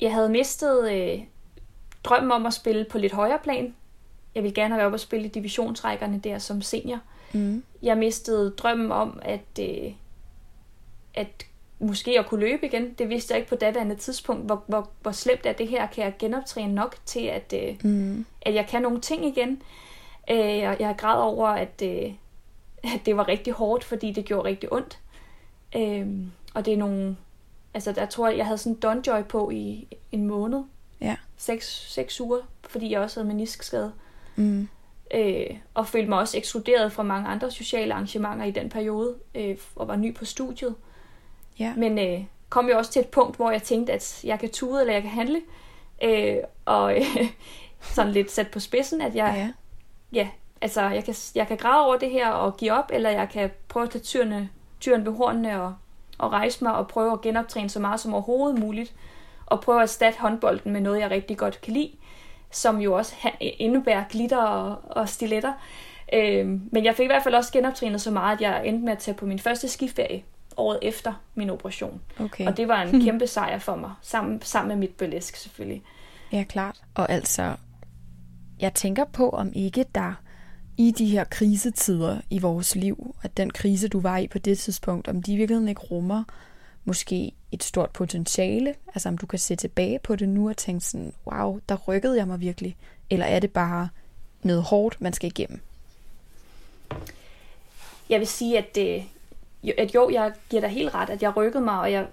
jeg 0.00 0.14
havde 0.14 0.28
mistet 0.28 0.92
øh, 0.92 1.20
drømmen 2.04 2.32
om 2.32 2.46
at 2.46 2.54
spille 2.54 2.84
på 2.84 2.98
lidt 2.98 3.12
højere 3.12 3.38
plan. 3.42 3.74
Jeg 4.34 4.42
ville 4.42 4.54
gerne 4.54 4.68
have 4.68 4.78
været 4.78 4.86
oppe 4.86 4.96
og 4.96 5.00
spille 5.00 5.26
i 5.26 5.28
divisionsrækkerne 5.28 6.18
der 6.18 6.38
som 6.38 6.62
senior. 6.62 6.98
Mm. 7.32 7.62
Jeg 7.82 7.98
mistede 7.98 8.50
drømmen 8.50 8.92
om, 8.92 9.18
at, 9.22 9.58
øh, 9.60 9.92
at 11.14 11.46
måske 11.78 12.18
at 12.18 12.26
kunne 12.26 12.40
løbe 12.40 12.66
igen. 12.66 12.94
Det 12.94 13.08
vidste 13.08 13.32
jeg 13.32 13.38
ikke 13.38 13.48
på 13.48 13.56
daværende 13.56 13.94
tidspunkt. 13.94 14.46
Hvor, 14.46 14.64
hvor, 14.66 14.90
hvor 15.02 15.12
slemt 15.12 15.46
er 15.46 15.52
det 15.52 15.68
her? 15.68 15.86
Kan 15.86 16.04
jeg 16.04 16.14
genoptræne 16.18 16.74
nok 16.74 16.96
til, 17.04 17.20
at, 17.20 17.54
øh, 17.56 17.76
Mm. 17.84 18.26
at 18.42 18.54
jeg 18.54 18.66
kan 18.66 18.82
nogle 18.82 19.00
ting 19.00 19.26
igen? 19.26 19.62
Øh, 20.30 20.38
jeg, 20.58 20.76
jeg 20.80 20.94
græd 20.98 21.20
over, 21.22 21.48
at, 21.48 21.82
øh, 21.84 22.12
at 22.94 23.00
det 23.06 23.16
var 23.16 23.28
rigtig 23.28 23.52
hårdt, 23.52 23.84
fordi 23.84 24.12
det 24.12 24.24
gjorde 24.24 24.48
rigtig 24.48 24.72
ondt. 24.72 24.98
Øh, 25.76 26.06
og 26.54 26.64
det 26.64 26.72
er 26.72 26.78
nogle... 26.78 27.16
Altså, 27.74 27.92
der 27.92 28.06
tror 28.06 28.28
jeg, 28.28 28.36
jeg 28.38 28.46
havde 28.46 28.58
sådan 28.58 28.72
en 28.72 28.80
Donjoy 28.80 29.22
på 29.28 29.50
i 29.50 29.88
en 30.12 30.26
måned. 30.26 30.62
Ja. 31.00 31.16
Seks, 31.36 31.92
seks 31.92 32.20
uger, 32.20 32.38
fordi 32.68 32.90
jeg 32.90 33.00
også 33.00 33.20
havde 33.20 33.28
meniskskade. 33.28 33.92
Mm. 34.36 34.68
Øh, 35.14 35.46
og 35.74 35.86
følte 35.86 36.08
mig 36.08 36.18
også 36.18 36.38
ekskluderet 36.38 36.92
fra 36.92 37.02
mange 37.02 37.28
andre 37.28 37.50
sociale 37.50 37.94
arrangementer 37.94 38.44
i 38.44 38.50
den 38.50 38.68
periode, 38.68 39.14
øh, 39.34 39.56
og 39.76 39.88
var 39.88 39.96
ny 39.96 40.14
på 40.14 40.24
studiet. 40.24 40.74
Ja. 41.58 41.74
Men 41.76 41.98
øh, 41.98 42.24
kom 42.48 42.68
jo 42.68 42.78
også 42.78 42.90
til 42.90 43.00
et 43.00 43.08
punkt, 43.08 43.36
hvor 43.36 43.50
jeg 43.50 43.62
tænkte, 43.62 43.92
at 43.92 44.20
jeg 44.24 44.38
kan 44.38 44.50
tude, 44.50 44.80
eller 44.80 44.92
jeg 44.92 45.02
kan 45.02 45.10
handle. 45.10 45.40
Øh, 46.04 46.36
og 46.64 46.96
øh, 46.96 47.02
sådan 47.94 48.12
lidt 48.12 48.30
sat 48.30 48.50
på 48.50 48.60
spidsen, 48.60 49.00
at 49.00 49.14
jeg, 49.14 49.34
ja. 49.36 49.50
ja, 50.20 50.28
altså, 50.60 50.82
jeg 50.82 51.04
kan, 51.04 51.14
jeg 51.34 51.46
kan 51.46 51.56
græde 51.56 51.84
over 51.84 51.96
det 51.96 52.10
her 52.10 52.28
og 52.30 52.56
give 52.56 52.72
op, 52.72 52.90
eller 52.92 53.10
jeg 53.10 53.28
kan 53.28 53.50
prøve 53.68 53.84
at 53.84 53.90
tage 53.90 54.02
tyrene, 54.02 54.48
tyren 54.80 55.06
ved 55.06 55.12
hornene 55.12 55.62
og, 55.62 55.74
og 56.18 56.32
rejse 56.32 56.64
mig 56.64 56.74
og 56.74 56.88
prøve 56.88 57.12
at 57.12 57.20
genoptræne 57.20 57.70
så 57.70 57.80
meget 57.80 58.00
som 58.00 58.14
overhovedet 58.14 58.60
muligt. 58.60 58.94
Og 59.46 59.60
prøve 59.60 59.78
at 59.78 59.82
erstatte 59.82 60.18
håndbolden 60.18 60.72
med 60.72 60.80
noget, 60.80 61.00
jeg 61.00 61.10
rigtig 61.10 61.38
godt 61.38 61.60
kan 61.60 61.72
lide, 61.72 61.92
som 62.50 62.80
jo 62.80 62.92
også 62.92 63.14
indebærer 63.40 64.04
glitter 64.10 64.42
og, 64.42 64.76
og 64.90 65.08
stiletter. 65.08 65.52
Øh, 66.12 66.46
men 66.46 66.84
jeg 66.84 66.94
fik 66.94 67.04
i 67.04 67.06
hvert 67.06 67.22
fald 67.22 67.34
også 67.34 67.52
genoptrænet 67.52 68.00
så 68.00 68.10
meget, 68.10 68.36
at 68.36 68.40
jeg 68.40 68.66
endte 68.66 68.84
med 68.84 68.92
at 68.92 68.98
tage 68.98 69.14
på 69.14 69.26
min 69.26 69.38
første 69.38 69.68
skiferie 69.68 70.22
året 70.60 70.78
efter 70.82 71.12
min 71.34 71.50
operation. 71.50 72.00
Okay. 72.20 72.46
Og 72.46 72.56
det 72.56 72.68
var 72.68 72.82
en 72.82 73.04
kæmpe 73.04 73.26
sejr 73.26 73.58
for 73.58 73.76
mig, 73.76 73.92
sammen, 74.02 74.42
sammen 74.42 74.68
med 74.68 74.76
mit 74.76 74.96
burlesk 74.96 75.36
selvfølgelig. 75.36 75.82
Ja, 76.32 76.44
klart. 76.48 76.82
Og 76.94 77.10
altså, 77.10 77.56
jeg 78.60 78.74
tænker 78.74 79.04
på, 79.04 79.30
om 79.30 79.52
ikke 79.54 79.84
der 79.94 80.12
i 80.76 80.90
de 80.90 81.06
her 81.06 81.24
krisetider 81.24 82.20
i 82.30 82.38
vores 82.38 82.76
liv, 82.76 83.16
at 83.22 83.36
den 83.36 83.50
krise, 83.50 83.88
du 83.88 84.00
var 84.00 84.18
i 84.18 84.28
på 84.28 84.38
det 84.38 84.58
tidspunkt, 84.58 85.08
om 85.08 85.22
de 85.22 85.32
i 85.32 85.36
virkeligheden 85.36 85.68
ikke 85.68 85.80
rummer 85.80 86.24
måske 86.84 87.32
et 87.52 87.64
stort 87.64 87.90
potentiale, 87.90 88.74
altså 88.94 89.08
om 89.08 89.18
du 89.18 89.26
kan 89.26 89.38
se 89.38 89.56
tilbage 89.56 89.98
på 89.98 90.16
det 90.16 90.28
nu 90.28 90.48
og 90.48 90.56
tænke 90.56 90.84
sådan, 90.84 91.12
wow, 91.26 91.60
der 91.68 91.76
rykkede 91.76 92.16
jeg 92.16 92.26
mig 92.26 92.40
virkelig, 92.40 92.76
eller 93.10 93.26
er 93.26 93.40
det 93.40 93.50
bare 93.50 93.88
noget 94.42 94.62
hårdt, 94.62 95.00
man 95.00 95.12
skal 95.12 95.26
igennem? 95.26 95.60
Jeg 98.08 98.18
vil 98.18 98.26
sige, 98.26 98.58
at, 98.58 98.76
jo- 98.76 99.02
at 99.78 99.94
jo, 99.94 100.10
jeg 100.12 100.32
giver 100.50 100.60
dig 100.60 100.70
helt 100.70 100.94
ret, 100.94 101.10
at 101.10 101.22
jeg 101.22 101.36
rykkede 101.36 101.64
mig, 101.64 101.80
og 101.80 101.92
jeg 101.92 102.06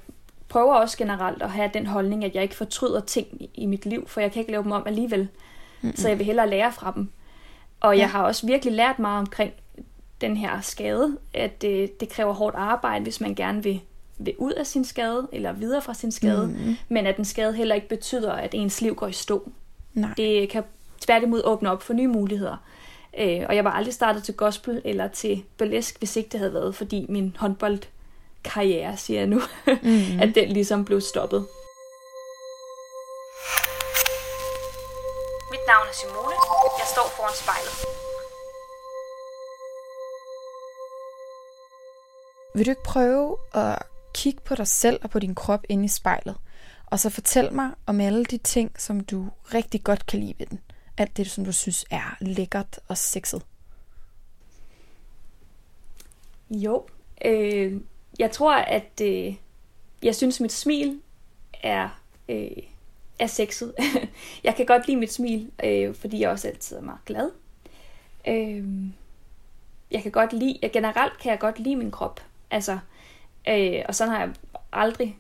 prøver 0.50 0.74
også 0.76 0.98
generelt 0.98 1.42
at 1.42 1.52
have 1.52 1.70
den 1.74 1.86
holdning, 1.86 2.26
at 2.26 2.36
jeg 2.36 2.44
ikke 2.44 2.56
fortryder 2.56 3.00
ting 3.02 3.28
i- 3.54 3.66
mit 3.66 3.86
liv, 3.86 4.08
for 4.08 4.22
jeg 4.22 4.32
kan 4.32 4.40
ikke 4.40 4.52
lave 4.52 4.64
dem 4.64 4.72
om 4.72 4.84
alligevel. 4.86 5.20
Mm-hmm. 5.82 5.96
Så 5.98 6.08
jeg 6.10 6.18
vil 6.18 6.26
hellere 6.26 6.50
lære 6.50 6.72
fra 6.72 6.92
dem. 6.96 7.10
Og 7.80 7.96
Ja. 7.96 8.00
jeg 8.02 8.10
har 8.10 8.24
også 8.24 8.46
virkelig 8.48 8.74
lært 8.74 9.00
meget 9.00 9.20
omkring 9.20 9.54
den 10.22 10.38
her 10.38 10.62
skade, 10.62 11.18
at 11.34 11.62
det, 11.62 12.00
det 12.00 12.10
kræver 12.10 12.34
hårdt 12.34 12.56
arbejde, 12.56 13.04
hvis 13.04 13.22
man 13.22 13.36
gerne 13.36 13.64
vil, 13.64 13.82
vil 14.18 14.34
ud 14.38 14.52
af 14.52 14.68
sin 14.68 14.86
skade, 14.86 15.28
eller 15.32 15.52
videre 15.52 15.82
fra 15.82 15.94
sin 15.94 16.12
skade, 16.12 16.48
Mhm. 16.48 16.76
men 16.90 17.08
at 17.08 17.18
den 17.18 17.26
skade 17.26 17.54
heller 17.54 17.76
ikke 17.76 17.88
betyder, 17.90 18.32
at 18.34 18.54
ens 18.54 18.82
liv 18.82 18.96
går 18.96 19.08
i 19.08 19.12
stå. 19.14 19.50
Nej. 19.94 20.10
Det 20.18 20.50
kan 20.50 20.64
tværtimod 21.02 21.42
åbne 21.46 21.72
op 21.72 21.82
for 21.84 21.94
nye 21.94 22.08
muligheder. 22.08 22.58
Øh, 23.18 23.46
og 23.50 23.56
jeg 23.56 23.64
var 23.64 23.72
aldrig 23.72 23.94
startet 23.94 24.24
til 24.24 24.34
gospel 24.34 24.82
eller 24.86 25.08
til 25.08 25.44
burlesk, 25.58 25.98
hvis 26.00 26.16
ikke 26.16 26.30
det 26.30 26.40
havde 26.40 26.54
været, 26.54 26.76
fordi 26.76 27.06
min 27.10 27.36
håndboldkarriere, 27.40 28.98
siger 28.98 29.20
jeg 29.20 29.28
nu, 29.28 29.42
mm. 29.84 30.20
at 30.24 30.36
den 30.36 30.50
ligesom 30.50 30.86
blev 30.86 31.02
stoppet. 31.02 31.48
Mit 35.52 35.64
navn 35.68 35.88
er 35.88 35.94
Simone. 35.94 36.36
Jeg 36.80 36.88
står 36.94 37.08
foran 37.16 37.36
spejlet. 37.44 37.76
Vil 42.56 42.66
du 42.66 42.72
ikke 42.72 42.84
prøve 42.84 43.38
at 43.54 43.84
kigge 44.14 44.42
på 44.46 44.56
dig 44.56 44.68
selv 44.68 45.00
og 45.04 45.10
på 45.10 45.20
din 45.20 45.36
krop 45.36 45.64
inde 45.70 45.86
i 45.86 45.88
spejlet, 45.88 46.36
og 46.86 47.00
så 47.00 47.10
fortæl 47.10 47.54
mig 47.54 47.70
om 47.86 48.02
alle 48.02 48.26
de 48.26 48.38
ting, 48.38 48.82
som 48.82 49.00
du 49.00 49.28
rigtig 49.54 49.84
godt 49.84 50.06
kan 50.06 50.20
lide 50.20 50.36
ved 50.40 50.46
den. 50.46 50.60
Alt 50.98 51.18
det, 51.18 51.32
som 51.32 51.46
du 51.46 51.52
synes 51.52 51.86
er 51.92 52.18
lækkert 52.22 52.80
og 52.88 52.98
sexet. 52.98 53.46
Jo, 56.50 56.86
øh, 57.26 57.82
jeg 58.20 58.32
tror, 58.32 58.56
at 58.56 59.02
øh, 59.02 59.36
jeg 60.04 60.16
synes, 60.16 60.40
mit 60.40 60.52
smil 60.52 61.02
er, 61.64 62.02
øh, 62.30 62.48
er 63.20 63.28
sexet. 63.28 63.74
jeg 64.44 64.56
kan 64.56 64.66
godt 64.66 64.88
lide 64.88 64.98
mit 64.98 65.14
smil, 65.14 65.52
øh, 65.64 65.96
fordi 65.96 66.20
jeg 66.20 66.30
også 66.30 66.48
altid 66.48 66.78
er 66.78 66.82
meget 66.82 67.06
glad. 67.06 67.32
Øh, 68.28 68.66
jeg 69.92 70.04
kan 70.04 70.12
godt 70.12 70.34
lide, 70.34 70.60
jeg, 70.62 70.72
generelt 70.72 71.20
kan 71.20 71.32
jeg 71.32 71.40
godt 71.40 71.60
lide 71.60 71.76
min 71.76 71.92
krop. 71.92 72.22
Altså, 72.52 72.80
øh, 73.50 73.82
og 73.88 73.96
sådan 73.96 74.14
har 74.14 74.20
jeg 74.20 74.34
aldrig, 74.74 75.18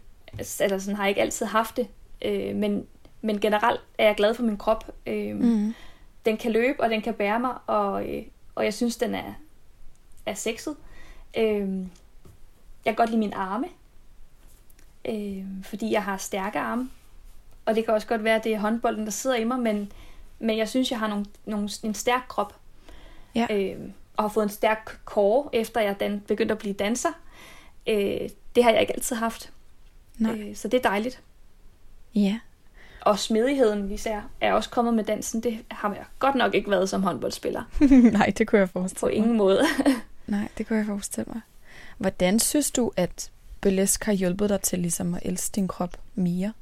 eller 0.59 0.77
sådan 0.77 0.95
har 0.95 1.03
jeg 1.03 1.09
ikke 1.09 1.21
altid 1.21 1.45
haft 1.45 1.77
det. 1.77 1.87
Øh, 2.21 2.55
men, 2.55 2.87
men 3.27 3.39
generelt 3.39 3.81
er 3.97 4.05
jeg 4.05 4.15
glad 4.15 4.33
for 4.33 4.43
min 4.43 4.57
krop. 4.57 4.91
Øh, 5.05 5.35
Mm. 5.35 5.73
den 6.25 6.37
kan 6.37 6.51
løbe, 6.51 6.79
og 6.83 6.89
den 6.89 7.01
kan 7.01 7.13
bære 7.13 7.39
mig, 7.39 7.53
og, 7.67 8.09
øh, 8.09 8.23
og 8.55 8.63
jeg 8.65 8.73
synes, 8.73 8.97
den 8.97 9.15
er, 9.15 9.33
er 10.25 10.33
sexet. 10.33 10.75
Øh, 11.37 11.69
jeg 12.85 12.93
kan 12.93 12.95
godt 12.95 13.09
lide 13.09 13.19
mine 13.19 13.35
arme, 13.35 13.67
øh, 15.05 15.43
fordi 15.63 15.91
jeg 15.91 16.03
har 16.03 16.17
stærke 16.17 16.59
arme. 16.59 16.89
Og 17.65 17.75
det 17.75 17.85
kan 17.85 17.93
også 17.93 18.07
godt 18.07 18.23
være, 18.23 18.35
at 18.35 18.43
det 18.43 18.53
er 18.53 18.59
håndbolden, 18.59 19.05
der 19.05 19.11
sidder 19.11 19.35
i 19.35 19.43
mig, 19.43 19.59
men, 19.59 19.91
men 20.39 20.57
jeg 20.57 20.69
synes, 20.69 20.91
jeg 20.91 20.99
har 20.99 21.07
nogle, 21.07 21.25
nogle, 21.45 21.69
en 21.83 21.93
stærk 21.93 22.25
krop. 22.27 22.55
Ja. 23.35 23.47
Øh, 23.51 23.79
og 24.17 24.23
har 24.23 24.29
fået 24.29 24.43
en 24.43 24.49
stærk 24.49 24.99
kår, 25.05 25.49
efter 25.53 25.81
jeg 25.81 25.99
dan- 25.99 26.19
begyndte 26.27 26.51
at 26.51 26.57
blive 26.57 26.73
danser. 26.73 27.09
Øh, 27.87 28.29
det 28.55 28.63
har 28.63 28.71
jeg 28.71 28.81
ikke 28.81 28.93
altid 28.93 29.15
haft. 29.15 29.53
Nej. 30.17 30.31
Øh, 30.39 30.55
så 30.55 30.67
det 30.67 30.77
er 30.77 30.89
dejligt. 30.89 31.21
Ja. 32.15 32.39
Og 33.01 33.19
smidigheden, 33.19 33.91
især, 33.91 34.21
er 34.41 34.53
også 34.53 34.69
kommet 34.69 34.93
med 34.93 35.03
dansen. 35.03 35.43
Det 35.43 35.59
har 35.71 35.93
jeg 35.93 36.05
godt 36.19 36.35
nok 36.35 36.55
ikke 36.55 36.71
været 36.71 36.89
som 36.89 37.03
håndboldspiller. 37.03 37.63
Nej, 38.19 38.33
det 38.37 38.47
kunne 38.47 38.59
jeg 38.59 38.67
På 38.69 38.79
forestille 38.79 39.09
mig. 39.09 39.15
ingen 39.17 39.37
måde. 39.37 39.61
Nej, 40.27 40.47
det 40.57 40.67
kunne 40.67 40.77
jeg 40.77 40.85
forestille 40.85 41.25
mig. 41.33 41.41
Hvordan 41.97 42.39
synes 42.39 42.71
du, 42.71 42.91
at 42.95 43.31
burlesk 43.61 44.03
har 44.03 44.13
hjulpet 44.13 44.49
dig 44.49 44.61
til 44.61 44.79
ligesom 44.79 45.13
at 45.13 45.21
elske 45.25 45.55
din 45.55 45.67
krop 45.67 45.97
mere? 46.15 46.53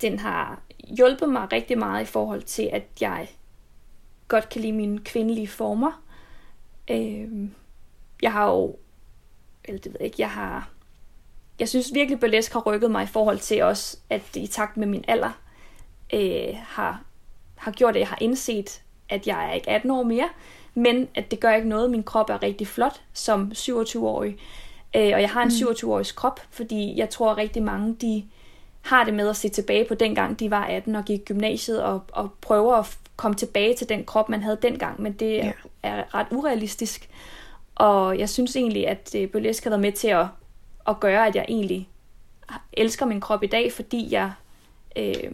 den 0.00 0.18
har 0.18 0.60
hjulpet 0.78 1.28
mig 1.28 1.52
rigtig 1.52 1.78
meget 1.78 2.02
i 2.02 2.06
forhold 2.06 2.42
til, 2.42 2.70
at 2.72 2.82
jeg 3.00 3.28
godt 4.28 4.48
kan 4.48 4.60
lide 4.60 4.72
mine 4.72 4.98
kvindelige 4.98 5.48
former. 5.48 6.02
Øh, 6.90 7.28
jeg 8.22 8.32
har 8.32 8.46
jo, 8.46 8.76
eller 9.64 9.80
det 9.80 9.92
ved 9.92 9.96
jeg 10.00 10.06
ikke, 10.06 10.16
jeg 10.22 10.30
har, 10.30 10.70
jeg 11.60 11.68
synes 11.68 11.94
virkelig, 11.94 12.20
burlesk 12.20 12.52
har 12.52 12.60
rykket 12.60 12.90
mig 12.90 13.04
i 13.04 13.06
forhold 13.06 13.38
til 13.38 13.62
også, 13.62 13.96
at 14.10 14.36
i 14.36 14.46
takt 14.46 14.76
med 14.76 14.86
min 14.86 15.04
alder, 15.08 15.30
øh, 16.14 16.56
har, 16.62 17.02
har 17.56 17.72
gjort, 17.72 17.94
at 17.96 18.00
jeg 18.00 18.08
har 18.08 18.18
indset, 18.20 18.82
at 19.08 19.26
jeg 19.26 19.48
er 19.48 19.52
ikke 19.52 19.70
18 19.70 19.90
år 19.90 20.02
mere, 20.02 20.28
men 20.74 21.08
at 21.14 21.30
det 21.30 21.40
gør 21.40 21.54
ikke 21.54 21.68
noget. 21.68 21.90
Min 21.90 22.02
krop 22.02 22.30
er 22.30 22.42
rigtig 22.42 22.66
flot 22.66 23.00
som 23.12 23.52
27-årig, 23.54 24.36
øh, 24.96 25.10
og 25.14 25.20
jeg 25.20 25.30
har 25.30 25.42
en 25.42 25.52
mm. 25.62 25.68
27-årig 25.68 26.06
krop, 26.14 26.40
fordi 26.50 26.96
jeg 26.96 27.10
tror 27.10 27.30
at 27.30 27.36
rigtig 27.36 27.62
mange, 27.62 27.94
de 27.94 28.24
har 28.82 29.04
det 29.04 29.14
med 29.14 29.28
at 29.28 29.36
se 29.36 29.48
tilbage 29.48 29.84
på 29.84 29.94
dengang, 29.94 30.40
de 30.40 30.50
var 30.50 30.64
18 30.64 30.96
og 30.96 31.04
gik 31.04 31.24
gymnasiet 31.24 31.82
og, 31.82 32.02
og 32.12 32.30
prøver 32.40 32.74
at 32.74 32.98
komme 33.16 33.34
tilbage 33.34 33.74
til 33.74 33.88
den 33.88 34.04
krop, 34.04 34.28
man 34.28 34.42
havde 34.42 34.58
dengang, 34.62 35.02
men 35.02 35.12
det 35.12 35.34
ja. 35.34 35.52
er 35.82 36.14
ret 36.14 36.26
urealistisk. 36.30 37.08
Og 37.74 38.18
jeg 38.18 38.28
synes 38.28 38.56
egentlig, 38.56 38.88
at 38.88 39.14
øh, 39.16 39.28
burlesk 39.30 39.64
har 39.64 39.70
været 39.70 39.80
med 39.80 39.92
til 39.92 40.08
at, 40.08 40.26
at 40.88 41.00
gøre, 41.00 41.26
at 41.26 41.34
jeg 41.34 41.44
egentlig 41.48 41.88
elsker 42.72 43.06
min 43.06 43.20
krop 43.20 43.42
i 43.42 43.46
dag, 43.46 43.72
fordi 43.72 44.08
jeg, 44.10 44.32
øh, 44.96 45.30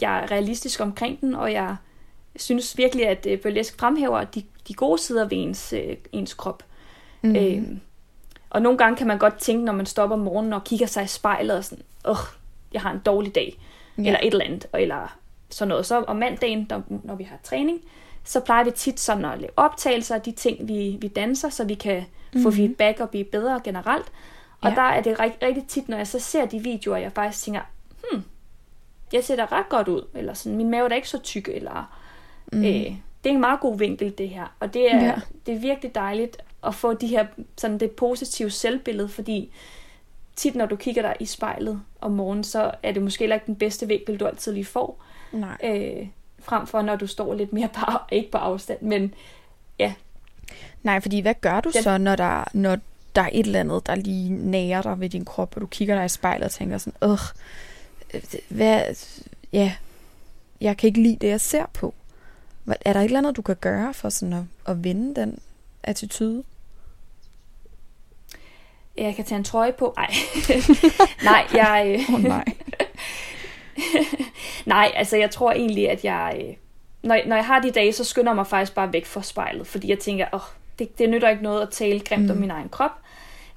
jeg 0.00 0.18
er 0.18 0.30
realistisk 0.30 0.80
omkring 0.80 1.20
den, 1.20 1.34
og 1.34 1.52
jeg 1.52 1.76
synes 2.36 2.78
virkelig, 2.78 3.08
at 3.08 3.26
øh, 3.26 3.40
burlesk 3.40 3.80
fremhæver 3.80 4.24
de, 4.24 4.42
de 4.68 4.74
gode 4.74 4.98
sider 4.98 5.22
ved 5.22 5.32
ens, 5.32 5.72
øh, 5.72 5.96
ens 6.12 6.34
krop. 6.34 6.62
Mm. 7.22 7.36
Øh, 7.36 7.62
og 8.50 8.62
nogle 8.62 8.78
gange 8.78 8.96
kan 8.96 9.06
man 9.06 9.18
godt 9.18 9.38
tænke, 9.38 9.64
når 9.64 9.72
man 9.72 9.86
stopper 9.86 10.16
om 10.16 10.22
morgenen 10.22 10.52
og 10.52 10.64
kigger 10.64 10.86
sig 10.86 11.04
i 11.04 11.06
spejlet 11.06 11.56
og 11.56 11.64
sådan, 11.64 11.84
åh, 12.04 12.16
jeg 12.72 12.80
har 12.80 12.92
en 12.92 12.98
dårlig 12.98 13.34
dag, 13.34 13.58
ja. 13.98 14.02
eller 14.02 14.20
et 14.22 14.32
eller 14.32 14.44
andet, 14.44 14.66
eller 14.74 15.18
sådan 15.50 15.68
noget. 15.68 15.86
Så 15.86 16.02
om 16.02 16.16
mandagen, 16.16 16.66
når, 16.70 16.82
når 17.04 17.14
vi 17.14 17.24
har 17.24 17.38
træning, 17.42 17.80
så 18.24 18.40
plejer 18.40 18.64
vi 18.64 18.70
tit 18.70 19.00
sådan 19.00 19.24
at 19.24 19.40
lave 19.40 19.50
optagelser 19.56 20.14
af 20.14 20.22
de 20.22 20.32
ting, 20.32 20.68
vi, 20.68 20.98
vi 21.00 21.08
danser, 21.08 21.48
så 21.48 21.64
vi 21.64 21.74
kan 21.74 21.96
mm-hmm. 21.96 22.42
få 22.42 22.48
mhm. 22.48 22.56
feedback 22.56 23.00
og 23.00 23.10
blive 23.10 23.24
bedre 23.24 23.60
generelt. 23.64 24.12
Og 24.62 24.70
ja. 24.70 24.74
der 24.74 24.82
er 24.82 25.02
det 25.02 25.20
rigtig, 25.20 25.42
rigtig 25.42 25.66
tit, 25.66 25.88
når 25.88 25.96
jeg 25.96 26.06
så 26.06 26.18
ser 26.18 26.46
de 26.46 26.58
videoer, 26.58 26.96
jeg 26.96 27.12
faktisk 27.12 27.44
tænker, 27.44 27.60
hmm, 28.10 28.22
jeg 29.12 29.24
ser 29.24 29.36
da 29.36 29.44
ret 29.44 29.68
godt 29.68 29.88
ud, 29.88 30.06
eller 30.14 30.34
sådan, 30.34 30.56
min 30.56 30.70
mave 30.70 30.84
er 30.84 30.88
da 30.88 30.94
ikke 30.94 31.08
så 31.08 31.18
tyk, 31.18 31.48
eller 31.48 31.98
mm. 32.52 32.64
øh, 32.64 32.96
det 33.24 33.30
er 33.30 33.34
en 33.34 33.40
meget 33.40 33.60
god 33.60 33.78
vinkel, 33.78 34.18
det 34.18 34.28
her. 34.28 34.56
Og 34.60 34.74
det 34.74 34.92
er, 34.92 35.04
ja. 35.04 35.14
det 35.46 35.54
er 35.54 35.58
virkelig 35.58 35.94
dejligt 35.94 36.36
at 36.66 36.74
få 36.74 36.94
de 36.94 37.06
her, 37.06 37.26
sådan 37.58 37.78
det 37.78 37.90
positive 37.90 38.50
selvbillede, 38.50 39.08
fordi 39.08 39.52
tit 40.36 40.54
når 40.54 40.66
du 40.66 40.76
kigger 40.76 41.02
dig 41.02 41.16
i 41.20 41.26
spejlet 41.26 41.82
om 42.00 42.10
morgenen, 42.12 42.44
så 42.44 42.70
er 42.82 42.92
det 42.92 43.02
måske 43.02 43.24
ikke 43.24 43.40
den 43.46 43.56
bedste 43.56 43.86
vinkel, 43.86 44.16
du 44.20 44.26
altid 44.26 44.52
lige 44.52 44.64
får. 44.64 45.04
Nej. 45.32 45.56
Øh, 45.64 46.08
frem 46.38 46.66
for 46.66 46.82
når 46.82 46.96
du 46.96 47.06
står 47.06 47.34
lidt 47.34 47.52
mere 47.52 47.68
på, 47.68 47.90
ikke 48.16 48.30
på 48.30 48.38
afstand, 48.38 48.80
men 48.80 49.14
ja. 49.78 49.94
Nej, 50.82 51.00
fordi 51.00 51.20
hvad 51.20 51.34
gør 51.40 51.60
du 51.60 51.70
Den... 51.70 51.82
så, 51.82 51.98
når 51.98 52.16
der, 52.16 52.44
når 52.52 52.78
der 53.14 53.22
er 53.22 53.30
et 53.32 53.46
eller 53.46 53.60
andet, 53.60 53.86
der 53.86 53.94
lige 53.94 54.30
nærer 54.30 54.82
dig 54.82 55.00
ved 55.00 55.08
din 55.08 55.24
krop, 55.24 55.52
og 55.54 55.60
du 55.60 55.66
kigger 55.66 55.94
dig 55.94 56.04
i 56.04 56.08
spejlet 56.08 56.44
og 56.44 56.50
tænker 56.50 56.78
sådan, 56.78 56.94
øh, 57.02 58.22
hvad, 58.48 58.82
ja, 59.52 59.74
jeg 60.60 60.76
kan 60.76 60.88
ikke 60.88 61.02
lide 61.02 61.16
det, 61.16 61.28
jeg 61.28 61.40
ser 61.40 61.66
på. 61.72 61.94
Er 62.80 62.92
der 62.92 63.00
et 63.00 63.04
eller 63.04 63.18
andet, 63.18 63.36
du 63.36 63.42
kan 63.42 63.56
gøre 63.56 63.94
for 63.94 64.08
sådan 64.08 64.32
at, 64.32 64.42
at 64.66 64.84
vende 64.84 65.20
den 65.20 65.38
attitude? 65.82 66.44
Jeg 68.96 69.14
kan 69.14 69.24
tage 69.24 69.38
en 69.38 69.44
trøje 69.44 69.72
på. 69.72 69.94
Nej, 69.96 70.10
nej, 71.30 71.46
jeg... 71.54 72.04
oh, 72.14 72.22
nej. 72.22 72.44
Nej, 74.66 74.92
altså 74.94 75.16
jeg 75.16 75.30
tror 75.30 75.52
egentlig, 75.52 75.90
at 75.90 76.04
jeg... 76.04 76.36
Øh, 76.40 76.54
når, 77.02 77.20
når 77.26 77.36
jeg 77.36 77.46
har 77.46 77.60
de 77.60 77.70
dage, 77.70 77.92
så 77.92 78.04
skynder 78.04 78.30
jeg 78.30 78.36
mig 78.36 78.46
faktisk 78.46 78.74
bare 78.74 78.92
væk 78.92 79.06
fra 79.06 79.22
spejlet, 79.22 79.66
fordi 79.66 79.90
jeg 79.90 79.98
tænker, 79.98 80.26
åh, 80.32 80.40
oh, 80.40 80.46
det, 80.78 80.98
det 80.98 81.10
nytter 81.10 81.28
ikke 81.28 81.42
noget 81.42 81.62
at 81.62 81.70
tale 81.70 82.00
grimt 82.00 82.24
mm. 82.24 82.30
om 82.30 82.36
min 82.36 82.50
egen 82.50 82.68
krop. 82.68 82.90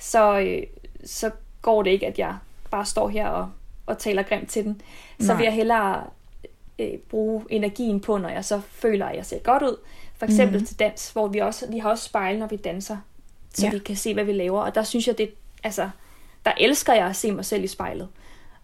Så, 0.05 0.39
øh, 0.39 0.63
så 1.05 1.31
går 1.61 1.83
det 1.83 1.91
ikke, 1.91 2.07
at 2.07 2.19
jeg 2.19 2.35
bare 2.71 2.85
står 2.85 3.09
her 3.09 3.27
og, 3.27 3.49
og 3.85 3.97
taler 3.97 4.23
grimt 4.23 4.49
til 4.49 4.63
den. 4.63 4.81
Så 5.19 5.27
Nej. 5.27 5.35
vil 5.35 5.43
jeg 5.43 5.53
hellere 5.53 6.03
øh, 6.79 6.97
bruge 7.09 7.45
energien 7.49 7.99
på, 7.99 8.17
når 8.17 8.29
jeg 8.29 8.45
så 8.45 8.61
føler, 8.69 9.05
at 9.05 9.15
jeg 9.15 9.25
ser 9.25 9.39
godt 9.39 9.63
ud. 9.63 9.77
For 10.17 10.25
eksempel 10.25 10.59
mm. 10.59 10.65
til 10.65 10.79
dans, 10.79 11.09
hvor 11.09 11.27
vi 11.27 11.39
også 11.39 11.71
vi 11.71 11.79
har 11.79 11.89
også 11.89 12.03
spejl, 12.03 12.39
når 12.39 12.47
vi 12.47 12.55
danser, 12.55 12.97
så 13.53 13.65
ja. 13.65 13.71
vi 13.71 13.79
kan 13.79 13.95
se, 13.95 14.13
hvad 14.13 14.23
vi 14.23 14.33
laver. 14.33 14.61
Og 14.61 14.75
der 14.75 14.83
synes 14.83 15.07
jeg, 15.07 15.17
det 15.17 15.31
altså, 15.63 15.89
der 16.45 16.51
elsker 16.59 16.93
jeg 16.93 17.07
at 17.07 17.15
se 17.15 17.31
mig 17.31 17.45
selv 17.45 17.63
i 17.63 17.67
spejlet. 17.67 18.07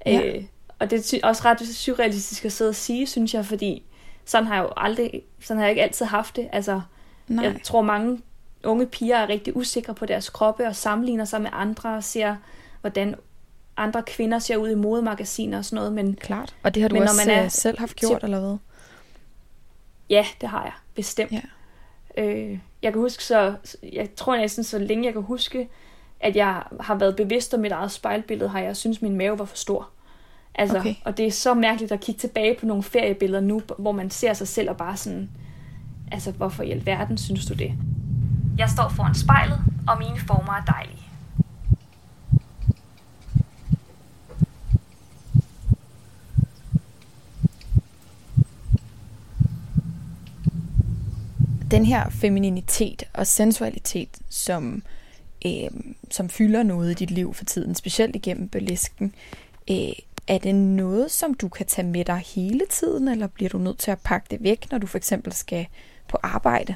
Ja. 0.06 0.22
Øh, 0.26 0.44
og 0.80 0.92
det 0.92 1.14
er 1.14 1.28
også 1.28 1.42
ret 1.46 1.68
surrealistisk 1.68 2.46
at 2.46 2.52
sidde 2.52 2.70
og 2.70 2.76
sige, 2.76 3.08
synes 3.08 3.34
jeg, 3.34 3.46
fordi 3.46 3.84
sådan 4.26 4.48
har 4.48 4.56
jeg 4.56 4.64
jo 4.64 4.70
aldrig, 4.78 5.22
sådan 5.40 5.58
har 5.58 5.66
jeg 5.66 5.72
ikke 5.72 5.84
altid 5.84 6.06
haft 6.06 6.36
det. 6.36 6.50
Altså, 6.52 6.82
Nej. 7.28 7.46
jeg 7.46 7.56
tror 7.64 7.82
mange 7.82 8.22
unge 8.64 8.86
piger 8.86 9.18
er 9.18 9.30
rigtig 9.30 9.56
usikre 9.56 9.94
på 9.94 10.06
deres 10.06 10.30
kroppe 10.30 10.68
og 10.68 10.76
sammenligner 10.76 11.26
sig 11.26 11.42
med 11.42 11.50
andre 11.54 11.96
og 11.96 12.04
ser, 12.04 12.36
hvordan 12.82 13.16
andre 13.78 14.04
kvinder 14.04 14.40
ser 14.40 14.58
ud 14.58 14.70
i 14.70 14.76
modemagasiner 14.76 15.58
og 15.58 15.66
sådan 15.66 15.76
noget. 15.76 15.94
Men, 15.94 16.16
Klart. 16.16 16.56
Og 16.64 16.76
det 16.76 16.82
har 16.82 16.90
du 16.90 16.96
men, 16.96 17.04
også 17.04 17.22
når 17.26 17.34
man 17.34 17.40
er, 17.40 17.44
øh, 17.44 17.52
selv 17.52 17.80
haft 17.80 17.96
gjort, 17.96 18.20
til, 18.20 18.26
eller 18.26 18.40
hvad? 18.40 18.58
Ja, 20.10 20.26
det 20.42 20.50
har 20.50 20.64
jeg. 20.64 20.74
Bestemt. 20.96 21.32
Ja. 21.32 21.42
Øh, 22.18 22.60
jeg 22.82 22.94
kan 22.94 23.02
huske 23.02 23.24
så, 23.24 23.54
jeg 23.94 24.16
tror 24.16 24.38
næsten 24.38 24.64
så 24.64 24.80
længe 24.80 25.06
jeg 25.06 25.14
kan 25.14 25.22
huske, 25.22 25.70
at 26.20 26.36
jeg 26.36 26.64
har 26.80 26.96
været 26.96 27.16
bevidst 27.16 27.54
om 27.54 27.60
mit 27.60 27.72
eget 27.72 27.92
spejlbillede, 27.92 28.50
har 28.50 28.60
jeg 28.60 28.78
synes 28.78 29.02
min 29.02 29.18
mave 29.18 29.40
var 29.40 29.46
for 29.46 29.58
stor. 29.58 29.90
Altså, 30.56 30.78
okay. 30.78 30.96
Og 31.06 31.18
det 31.18 31.28
er 31.28 31.32
så 31.32 31.54
mærkeligt 31.54 31.92
at 31.92 32.00
kigge 32.00 32.20
tilbage 32.20 32.58
på 32.60 32.66
nogle 32.66 32.84
feriebilleder 32.84 33.42
nu, 33.42 33.62
hvor 33.78 33.92
man 33.92 34.10
ser 34.10 34.34
sig 34.34 34.48
selv 34.48 34.70
og 34.70 34.78
bare 34.78 34.98
sådan, 34.98 35.30
altså 36.12 36.32
hvorfor 36.32 36.64
i 36.64 36.72
alverden 36.72 37.18
synes 37.18 37.46
du 37.46 37.54
det? 37.54 37.74
Jeg 38.58 38.70
står 38.70 38.90
foran 38.90 39.16
spejlet, 39.16 39.60
og 39.88 39.98
mine 40.00 40.20
former 40.20 40.54
er 40.54 40.64
dejlige. 40.66 40.98
Den 51.72 51.86
her 51.86 52.10
femininitet 52.10 53.04
og 53.14 53.28
sensualitet, 53.28 54.10
som, 54.30 54.84
øh, 55.46 55.70
som 56.12 56.30
fylder 56.30 56.64
noget 56.64 56.92
i 56.92 56.94
dit 56.94 57.12
liv 57.12 57.34
for 57.34 57.46
tiden, 57.46 57.76
specielt 57.76 58.16
igennem 58.16 58.50
belisken, 58.50 59.16
øh, 59.70 59.94
er 60.28 60.38
det 60.38 60.56
noget, 60.56 61.12
som 61.12 61.34
du 61.34 61.50
kan 61.50 61.66
tage 61.66 61.88
med 61.88 62.06
dig 62.06 62.18
hele 62.18 62.62
tiden, 62.70 63.08
eller 63.08 63.28
bliver 63.28 63.50
du 63.50 63.58
nødt 63.58 63.78
til 63.78 63.92
at 63.92 64.00
pakke 64.00 64.28
det 64.32 64.44
væk, 64.44 64.72
når 64.72 64.78
du 64.78 64.88
for 64.88 64.98
eksempel 64.98 65.34
skal 65.34 65.68
på 66.08 66.18
arbejde? 66.24 66.76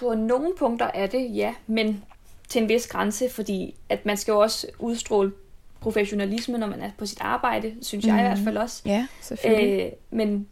På 0.00 0.14
nogle 0.14 0.52
punkter 0.58 0.90
er 0.94 1.06
det, 1.06 1.36
ja, 1.36 1.54
men 1.66 2.04
til 2.48 2.62
en 2.62 2.68
vis 2.68 2.86
grænse, 2.86 3.30
fordi 3.30 3.74
at 3.88 4.06
man 4.06 4.16
skal 4.16 4.32
jo 4.32 4.38
også 4.38 4.66
udstråle 4.78 5.32
professionalisme, 5.80 6.58
når 6.58 6.66
man 6.66 6.80
er 6.80 6.90
på 6.98 7.06
sit 7.06 7.20
arbejde, 7.20 7.74
synes 7.82 8.04
jeg 8.04 8.12
mm. 8.12 8.18
i 8.18 8.22
hvert 8.22 8.38
mhm. 8.38 8.44
fald 8.44 8.56
også. 8.56 8.82
Ja, 8.86 9.06
selvfølgelig. 9.20 9.84
Øh, 9.84 9.92
men 10.10 10.48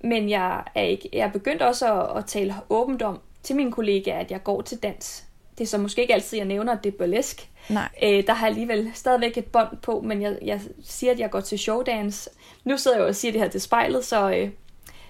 men 0.00 0.30
jeg 0.30 0.64
er, 0.74 0.82
ikke, 0.82 1.08
jeg 1.12 1.20
er 1.20 1.32
begyndt 1.32 1.62
også 1.62 2.02
at, 2.02 2.18
at 2.18 2.26
tale 2.26 2.54
åbent 2.70 3.02
om 3.02 3.20
til 3.42 3.56
mine 3.56 3.72
kollegaer, 3.72 4.18
at 4.18 4.30
jeg 4.30 4.42
går 4.42 4.60
til 4.60 4.78
dans. 4.78 5.24
Det 5.58 5.64
er 5.64 5.68
så 5.68 5.78
måske 5.78 6.00
ikke 6.00 6.14
altid, 6.14 6.38
jeg 6.38 6.46
nævner, 6.46 6.72
at 6.72 6.84
det 6.84 6.94
er 6.94 6.98
burlesk. 6.98 7.48
Nej. 7.70 7.88
Øh, 8.02 8.26
der 8.26 8.32
har 8.32 8.46
jeg 8.46 8.56
alligevel 8.56 8.90
stadigvæk 8.94 9.38
et 9.38 9.44
bånd 9.44 9.76
på, 9.82 10.00
men 10.00 10.22
jeg, 10.22 10.38
jeg 10.42 10.60
siger, 10.84 11.12
at 11.12 11.20
jeg 11.20 11.30
går 11.30 11.40
til 11.40 11.58
showdance. 11.58 12.30
Nu 12.64 12.76
sidder 12.76 12.96
jeg 12.96 13.02
jo 13.02 13.08
og 13.08 13.14
siger 13.14 13.32
det 13.32 13.40
her 13.40 13.48
til 13.48 13.60
spejlet, 13.60 14.04
så, 14.04 14.30
øh, 14.30 14.50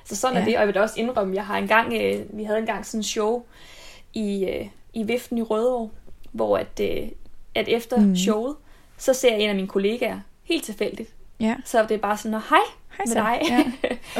så 0.08 0.16
sådan 0.16 0.36
ja. 0.36 0.40
er 0.40 0.44
det. 0.44 0.54
Og 0.54 0.60
jeg 0.60 0.66
vil 0.66 0.74
da 0.74 0.80
også 0.80 1.00
indrømme, 1.00 1.34
jeg 1.34 1.46
har 1.46 1.58
engang, 1.58 1.92
øh, 1.92 2.38
vi 2.38 2.44
havde 2.44 2.58
engang 2.58 2.86
sådan 2.86 3.00
en 3.00 3.04
show 3.04 3.42
i, 4.14 4.44
øh, 4.44 4.66
i 4.94 5.02
Viften 5.02 5.38
i 5.38 5.42
Rødovre, 5.42 5.90
hvor 6.32 6.58
at, 6.58 6.80
øh, 6.80 7.08
at 7.54 7.68
efter 7.68 7.96
mm. 7.96 8.16
showet, 8.16 8.56
så 8.98 9.12
ser 9.12 9.32
jeg 9.32 9.40
en 9.40 9.48
af 9.48 9.56
mine 9.56 9.68
kollegaer, 9.68 10.20
helt 10.42 10.64
tilfældigt. 10.64 11.14
Ja. 11.40 11.56
Så 11.64 11.82
det 11.82 11.90
er 11.90 11.98
bare 11.98 12.16
sådan, 12.16 12.40
hej, 12.48 12.58
hej 12.96 13.04
med 13.06 13.14
dig. 13.14 13.40
Ja. 13.48 13.64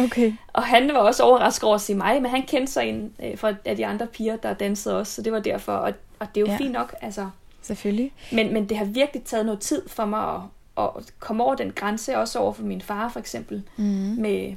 Okay. 0.05 0.33
og 0.53 0.63
han 0.63 0.89
var 0.89 0.99
også 0.99 1.23
overrasket 1.23 1.65
over 1.65 1.75
at 1.75 1.81
se 1.81 1.95
mig, 1.95 2.23
men 2.23 2.31
han 2.31 2.43
kendte 2.43 2.73
sig 2.73 2.89
en 2.89 3.13
øh, 3.23 3.39
fra 3.39 3.55
af 3.65 3.77
de 3.77 3.87
andre 3.87 4.07
piger, 4.07 4.37
der 4.37 4.55
dansede 4.55 4.99
også, 4.99 5.13
så 5.13 5.23
det 5.23 5.33
var 5.33 5.41
derfor. 5.41 5.73
Og, 5.73 5.93
og 6.19 6.27
det 6.35 6.41
er 6.41 6.47
jo 6.47 6.53
ja. 6.53 6.57
fint 6.57 6.73
nok, 6.73 6.95
altså. 7.01 7.31
Selvfølgelig. 7.63 8.13
Men, 8.33 8.53
men 8.53 8.69
det 8.69 8.77
har 8.77 8.85
virkelig 8.85 9.23
taget 9.23 9.47
noget 9.47 9.61
tid 9.61 9.89
for 9.89 10.05
mig 10.05 10.43
at, 10.79 10.85
at 10.97 11.13
komme 11.19 11.45
over 11.45 11.55
den 11.55 11.73
grænse, 11.73 12.19
også 12.19 12.39
over 12.39 12.53
for 12.53 12.63
min 12.63 12.81
far 12.81 13.09
for 13.09 13.21
eksempel, 13.21 13.63
mm. 13.77 13.85
med 14.19 14.57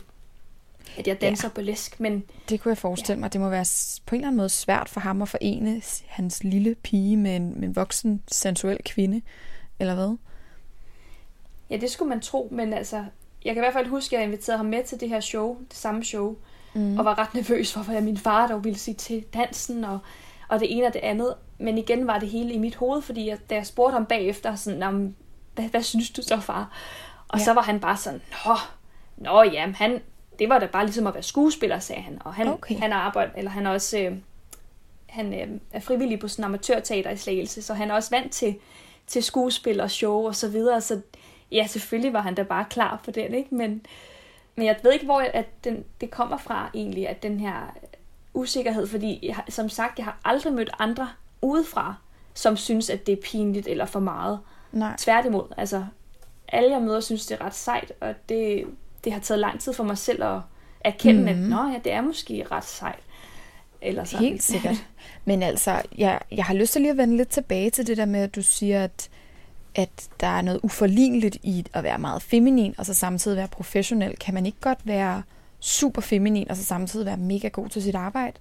at 0.97 1.08
jeg 1.08 1.21
danser 1.21 1.47
ja. 1.47 1.54
på 1.54 1.62
læsk. 1.62 1.99
Men, 1.99 2.23
det 2.49 2.62
kunne 2.62 2.69
jeg 2.69 2.77
forestille 2.77 3.17
ja. 3.17 3.19
mig. 3.19 3.34
Det 3.34 3.41
må 3.41 3.49
være 3.49 3.65
på 4.06 4.15
en 4.15 4.19
eller 4.19 4.27
anden 4.27 4.38
måde 4.38 4.49
svært 4.49 4.89
for 4.89 4.99
ham 4.99 5.21
at 5.21 5.30
forene 5.30 5.82
hans 6.08 6.43
lille 6.43 6.75
pige 6.75 7.17
med 7.17 7.36
en, 7.36 7.60
med 7.60 7.67
en 7.67 7.75
voksen, 7.75 8.21
sensuel 8.27 8.77
kvinde, 8.86 9.21
eller 9.80 9.95
hvad? 9.95 10.17
Ja, 11.69 11.77
det 11.77 11.91
skulle 11.91 12.10
man 12.10 12.19
tro, 12.19 12.47
men 12.51 12.73
altså, 12.73 13.06
jeg 13.45 13.54
kan 13.54 13.63
i 13.63 13.65
hvert 13.65 13.73
fald 13.73 13.88
huske, 13.88 14.15
at 14.15 14.19
jeg 14.19 14.27
inviterede 14.27 14.58
ham 14.58 14.65
med 14.65 14.84
til 14.84 14.99
det 14.99 15.10
her 15.10 15.19
show, 15.19 15.58
det 15.69 15.77
samme 15.77 16.04
show, 16.04 16.36
mm. 16.73 16.99
og 16.99 17.06
var 17.06 17.19
ret 17.19 17.34
nervøs 17.34 17.73
for, 17.73 17.82
hvad 17.82 18.01
min 18.01 18.17
far 18.17 18.47
der 18.47 18.58
ville 18.58 18.80
sige 18.80 18.95
til 18.95 19.25
dansen, 19.34 19.84
og, 19.84 19.99
og 20.47 20.60
det 20.60 20.77
ene 20.77 20.88
og 20.88 20.93
det 20.93 20.99
andet. 20.99 21.36
Men 21.58 21.77
igen 21.77 22.08
var 22.08 22.19
det 22.19 22.30
hele 22.30 22.54
i 22.54 22.58
mit 22.58 22.75
hoved, 22.75 23.01
fordi 23.01 23.30
jeg, 23.30 23.38
da 23.49 23.56
jeg 23.56 23.65
spurgte 23.65 23.93
ham 23.93 24.06
bagefter, 24.06 24.56
sådan, 24.56 25.15
hvad, 25.56 25.65
hvad 25.65 25.84
synes 25.84 26.10
du 26.10 26.21
så, 26.21 26.39
far? 26.39 26.77
Og 27.27 27.39
ja. 27.39 27.45
så 27.45 27.54
var 27.54 27.62
han 27.62 27.80
bare 27.80 27.97
sådan, 27.97 28.21
nå, 28.45 28.56
nå 29.17 29.43
ja, 29.43 29.71
han, 29.75 30.01
det 30.41 30.49
var 30.49 30.60
da 30.60 30.65
bare 30.65 30.86
ligesom 30.86 31.08
at 31.08 31.13
være 31.13 31.23
skuespiller, 31.23 31.80
sagde 31.80 32.01
han. 32.01 32.17
Og 32.25 32.34
han, 32.34 32.47
okay. 32.47 32.80
han 32.80 32.93
arbejder, 32.93 33.32
eller 33.38 33.51
han 33.51 33.65
er 33.65 33.71
også, 33.71 33.99
øh, 33.99 34.17
han 35.10 35.34
øh, 35.34 35.60
er 35.71 35.80
frivillig 35.80 36.19
på 36.19 36.27
sådan 36.27 36.41
en 36.41 36.45
amatørteater 36.45 37.10
i 37.10 37.17
Slagelse, 37.17 37.62
så 37.62 37.73
han 37.73 37.91
er 37.91 37.95
også 37.95 38.10
vant 38.10 38.32
til, 38.32 38.56
til 39.08 39.23
skuespil 39.23 39.80
og 39.80 39.91
show 39.91 40.27
og 40.27 40.36
så 40.36 40.49
videre, 40.49 40.82
så 40.82 41.01
ja, 41.51 41.67
selvfølgelig 41.67 42.13
var 42.13 42.21
han 42.21 42.36
da 42.36 42.43
bare 42.43 42.65
klar 42.69 43.01
på 43.06 43.12
den, 43.12 43.34
ikke? 43.34 43.56
Men, 43.56 43.86
men 44.56 44.65
jeg 44.65 44.75
ved 44.84 44.91
ikke, 44.91 45.06
hvor 45.06 45.19
at 45.34 45.63
den, 45.63 45.86
det 46.01 46.12
kommer 46.12 46.38
fra 46.38 46.69
egentlig, 46.73 47.10
at 47.10 47.23
den 47.23 47.39
her 47.39 47.75
usikkerhed, 48.34 48.88
fordi 48.88 49.19
jeg, 49.23 49.43
som 49.49 49.69
sagt, 49.69 49.97
jeg 49.97 50.06
har 50.06 50.17
aldrig 50.25 50.54
mødt 50.54 50.69
andre 50.80 51.10
udefra, 51.41 51.95
som 52.34 52.58
synes, 52.58 52.89
at 52.89 53.08
det 53.08 53.13
er 53.13 53.21
pinligt 53.23 53.67
eller 53.67 53.86
for 53.86 53.99
meget. 53.99 54.39
Nej. 54.71 54.95
Tværtimod, 54.97 55.54
altså 55.58 55.86
alle 56.47 56.71
jeg 56.71 56.82
møder 56.82 56.99
synes, 56.99 57.25
det 57.25 57.41
er 57.41 57.45
ret 57.45 57.56
sejt, 57.56 57.93
og 57.99 58.15
det, 58.30 58.65
det 59.03 59.13
har 59.13 59.19
taget 59.19 59.39
lang 59.39 59.59
tid 59.59 59.73
for 59.73 59.83
mig 59.83 59.97
selv 59.97 60.23
at 60.23 60.39
erkende, 60.81 61.33
mm-hmm. 61.33 61.43
at 61.43 61.49
Nå, 61.49 61.71
ja, 61.71 61.79
det 61.83 61.91
er 61.91 62.01
måske 62.01 62.45
ret 62.51 62.65
sejt. 62.65 62.99
Eller 63.81 64.03
sådan. 64.03 64.25
Helt 64.25 64.43
sikkert. 64.43 64.87
Men 65.25 65.43
altså, 65.43 65.81
jeg, 65.97 66.19
jeg 66.31 66.45
har 66.45 66.53
lyst 66.53 66.73
til 66.73 66.81
lige 66.81 66.91
at 66.91 66.97
vende 66.97 67.17
lidt 67.17 67.29
tilbage 67.29 67.69
til 67.69 67.87
det 67.87 67.97
der 67.97 68.05
med, 68.05 68.19
at 68.19 68.35
du 68.35 68.41
siger, 68.41 68.83
at, 68.83 69.09
at 69.75 70.09
der 70.19 70.27
er 70.27 70.41
noget 70.41 70.59
uforligneligt 70.63 71.37
i 71.43 71.65
at 71.73 71.83
være 71.83 71.97
meget 71.97 72.21
feminin, 72.21 72.75
og 72.77 72.85
så 72.85 72.93
samtidig 72.93 73.37
være 73.37 73.47
professionel. 73.47 74.17
Kan 74.17 74.33
man 74.33 74.45
ikke 74.45 74.57
godt 74.61 74.79
være 74.83 75.23
super 75.59 76.01
feminin, 76.01 76.49
og 76.49 76.57
så 76.57 76.63
samtidig 76.63 77.05
være 77.05 77.17
mega 77.17 77.47
god 77.47 77.69
til 77.69 77.83
sit 77.83 77.95
arbejde? 77.95 78.37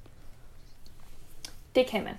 Det 1.74 1.86
kan 1.86 2.04
man. 2.04 2.14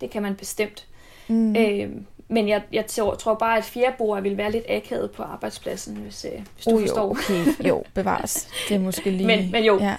Det 0.00 0.10
kan 0.10 0.22
man 0.22 0.36
bestemt. 0.36 0.86
Mm. 1.28 1.56
Øh, 1.56 1.90
men 2.32 2.48
jeg, 2.48 2.62
jeg 2.72 2.86
tror, 2.86 3.34
bare, 3.34 3.58
at 3.58 3.64
fjerdeboer 3.64 4.20
vil 4.20 4.36
være 4.36 4.52
lidt 4.52 4.64
akavet 4.68 5.10
på 5.10 5.22
arbejdspladsen, 5.22 5.96
hvis, 5.96 6.24
øh, 6.24 6.40
hvis 6.54 6.64
du 6.64 6.70
uh, 6.70 6.80
forstår. 6.80 7.04
Jo, 7.04 7.10
okay. 7.10 7.68
jo, 7.68 7.84
bevares. 7.94 8.48
Det 8.68 8.74
er 8.74 8.78
måske 8.78 9.10
lige... 9.16 9.26
Men, 9.26 9.50
men 9.50 9.64
jo. 9.64 9.78
Ja. 9.78 9.96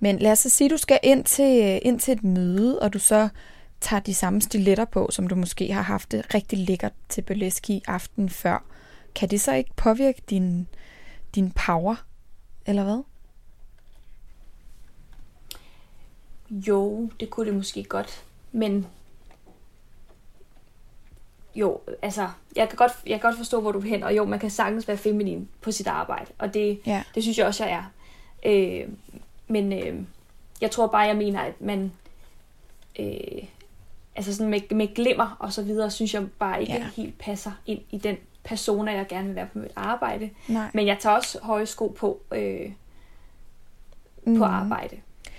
Men 0.00 0.18
lad 0.18 0.32
os 0.32 0.38
så 0.38 0.48
sige, 0.48 0.66
at 0.66 0.70
du 0.70 0.76
skal 0.76 0.98
ind 1.02 1.24
til, 1.24 1.80
ind 1.82 2.00
til 2.00 2.12
et 2.12 2.24
møde, 2.24 2.78
og 2.82 2.92
du 2.92 2.98
så 2.98 3.28
tager 3.80 4.00
de 4.00 4.14
samme 4.14 4.40
stiletter 4.40 4.84
på, 4.84 5.08
som 5.10 5.26
du 5.26 5.34
måske 5.34 5.72
har 5.72 5.82
haft 5.82 6.12
det 6.12 6.34
rigtig 6.34 6.58
lækkert 6.58 6.92
til 7.08 7.22
burleski 7.22 7.82
aften 7.86 8.28
før. 8.28 8.64
Kan 9.14 9.28
det 9.28 9.40
så 9.40 9.54
ikke 9.54 9.70
påvirke 9.76 10.22
din, 10.30 10.68
din 11.34 11.50
power, 11.50 12.04
eller 12.66 12.84
hvad? 12.84 13.02
Jo, 16.50 17.10
det 17.20 17.30
kunne 17.30 17.46
det 17.46 17.54
måske 17.54 17.84
godt. 17.84 18.24
Men 18.52 18.86
jo, 21.60 21.80
altså, 22.02 22.28
jeg 22.56 22.68
kan, 22.68 22.76
godt, 22.76 22.92
jeg 23.06 23.20
kan 23.20 23.28
godt 23.30 23.36
forstå, 23.36 23.60
hvor 23.60 23.72
du 23.72 23.78
er 23.78 23.82
hen, 23.84 24.02
og 24.02 24.16
jo, 24.16 24.24
man 24.24 24.38
kan 24.38 24.50
sagtens 24.50 24.88
være 24.88 24.96
feminin 24.96 25.48
på 25.60 25.72
sit 25.72 25.86
arbejde, 25.86 26.30
og 26.38 26.54
det, 26.54 26.80
Ja. 26.86 27.02
det 27.14 27.22
synes 27.22 27.38
jeg 27.38 27.46
også, 27.46 27.64
jeg 27.64 27.72
er. 27.72 27.84
Øh, 28.46 28.88
men 29.48 29.72
øh, 29.72 30.00
jeg 30.60 30.70
tror 30.70 30.86
bare, 30.86 31.00
jeg 31.00 31.16
mener, 31.16 31.40
at 31.40 31.60
man, 31.60 31.92
øh, 32.98 33.42
altså 34.16 34.34
sådan 34.36 34.50
med, 34.50 34.60
med 34.74 34.94
glimmer 34.94 35.36
og 35.38 35.52
så 35.52 35.62
videre, 35.62 35.90
synes 35.90 36.14
jeg 36.14 36.26
bare 36.38 36.60
ikke 36.60 36.72
Ja. 36.72 36.88
helt 36.96 37.18
passer 37.18 37.52
ind 37.66 37.80
i 37.90 37.98
den 37.98 38.16
persona, 38.44 38.92
jeg 38.92 39.06
gerne 39.08 39.26
vil 39.26 39.36
være 39.36 39.46
på 39.52 39.58
mit 39.58 39.70
arbejde. 39.76 40.30
Nej. 40.48 40.70
Men 40.74 40.86
jeg 40.86 40.96
tager 41.00 41.16
også 41.16 41.38
høje 41.42 41.66
sko 41.66 41.88
på, 41.88 42.20
øh, 42.32 42.72
på 44.38 44.44
arbejde. 44.44 44.96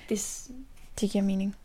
Det, 0.10 0.48
Det 1.02 1.12
giver 1.12 1.24
mening. 1.24 1.56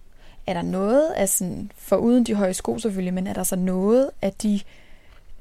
Er 0.46 0.54
der 0.54 0.62
noget 0.62 1.10
af 1.10 1.28
sådan, 1.28 1.72
foruden 1.76 2.24
de 2.24 2.34
høje 2.34 2.54
sko 2.54 2.78
selvfølgelig, 2.78 3.14
men 3.14 3.26
er 3.26 3.32
der 3.32 3.42
så 3.42 3.56
noget 3.56 4.10
af 4.22 4.32
de, 4.32 4.60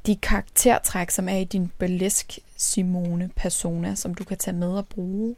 de 0.06 0.16
karaktertræk, 0.16 1.10
som 1.10 1.30
er 1.30 1.38
i 1.38 1.44
din 1.44 1.72
burlesk 1.80 2.40
Simone 2.58 3.30
persona, 3.36 3.96
som 3.96 4.16
du 4.16 4.24
kan 4.24 4.38
tage 4.38 4.58
med 4.58 4.78
og 4.78 4.88
bruge 4.88 5.36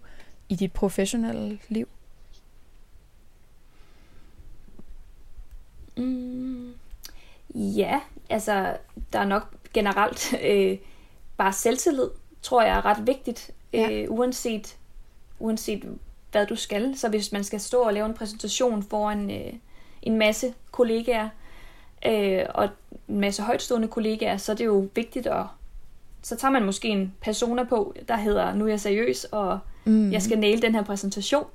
i 0.49 0.55
dit 0.55 0.71
professionelle 0.73 1.59
liv? 1.69 1.87
Mm, 5.97 6.73
ja, 7.55 7.99
altså 8.29 8.77
der 9.13 9.19
er 9.19 9.25
nok 9.25 9.55
generelt 9.73 10.33
øh, 10.49 10.77
bare 11.37 11.53
selvtillid, 11.53 12.09
tror 12.41 12.61
jeg 12.63 12.77
er 12.77 12.85
ret 12.85 13.07
vigtigt, 13.07 13.51
Ja. 13.73 13.91
øh, 13.91 14.11
uanset, 14.11 14.77
uanset 15.39 15.97
hvad 16.35 16.45
du 16.47 16.55
skal. 16.55 16.97
Så 16.97 17.09
hvis 17.09 17.31
man 17.31 17.43
skal 17.43 17.59
stå 17.59 17.81
og 17.81 17.93
lave 17.93 18.05
en 18.05 18.13
præsentation 18.13 18.83
foran 18.83 19.31
øh, 19.31 19.53
en 20.01 20.17
masse 20.17 20.53
kollegaer, 20.71 21.29
øh, 22.05 22.43
og 22.55 22.69
en 23.07 23.19
masse 23.19 23.43
højtstående 23.43 23.87
kollegaer, 23.87 24.37
så 24.37 24.51
er 24.51 24.55
det 24.55 24.65
jo 24.65 24.89
vigtigt 24.95 25.27
at 25.27 25.45
så 26.21 26.35
tager 26.35 26.51
man 26.51 26.65
måske 26.65 26.87
en 26.87 27.13
persona 27.21 27.63
på, 27.63 27.95
der 28.07 28.15
hedder, 28.17 28.53
nu 28.53 28.65
er 28.65 28.69
jeg 28.69 28.79
seriøs, 28.79 29.23
og 29.23 29.59
Mm. 29.87 30.11
jeg 30.11 30.21
skal 30.21 30.39
næle 30.39 30.61
den 30.61 30.75
her 30.75 30.83
præsentation. 30.83 31.45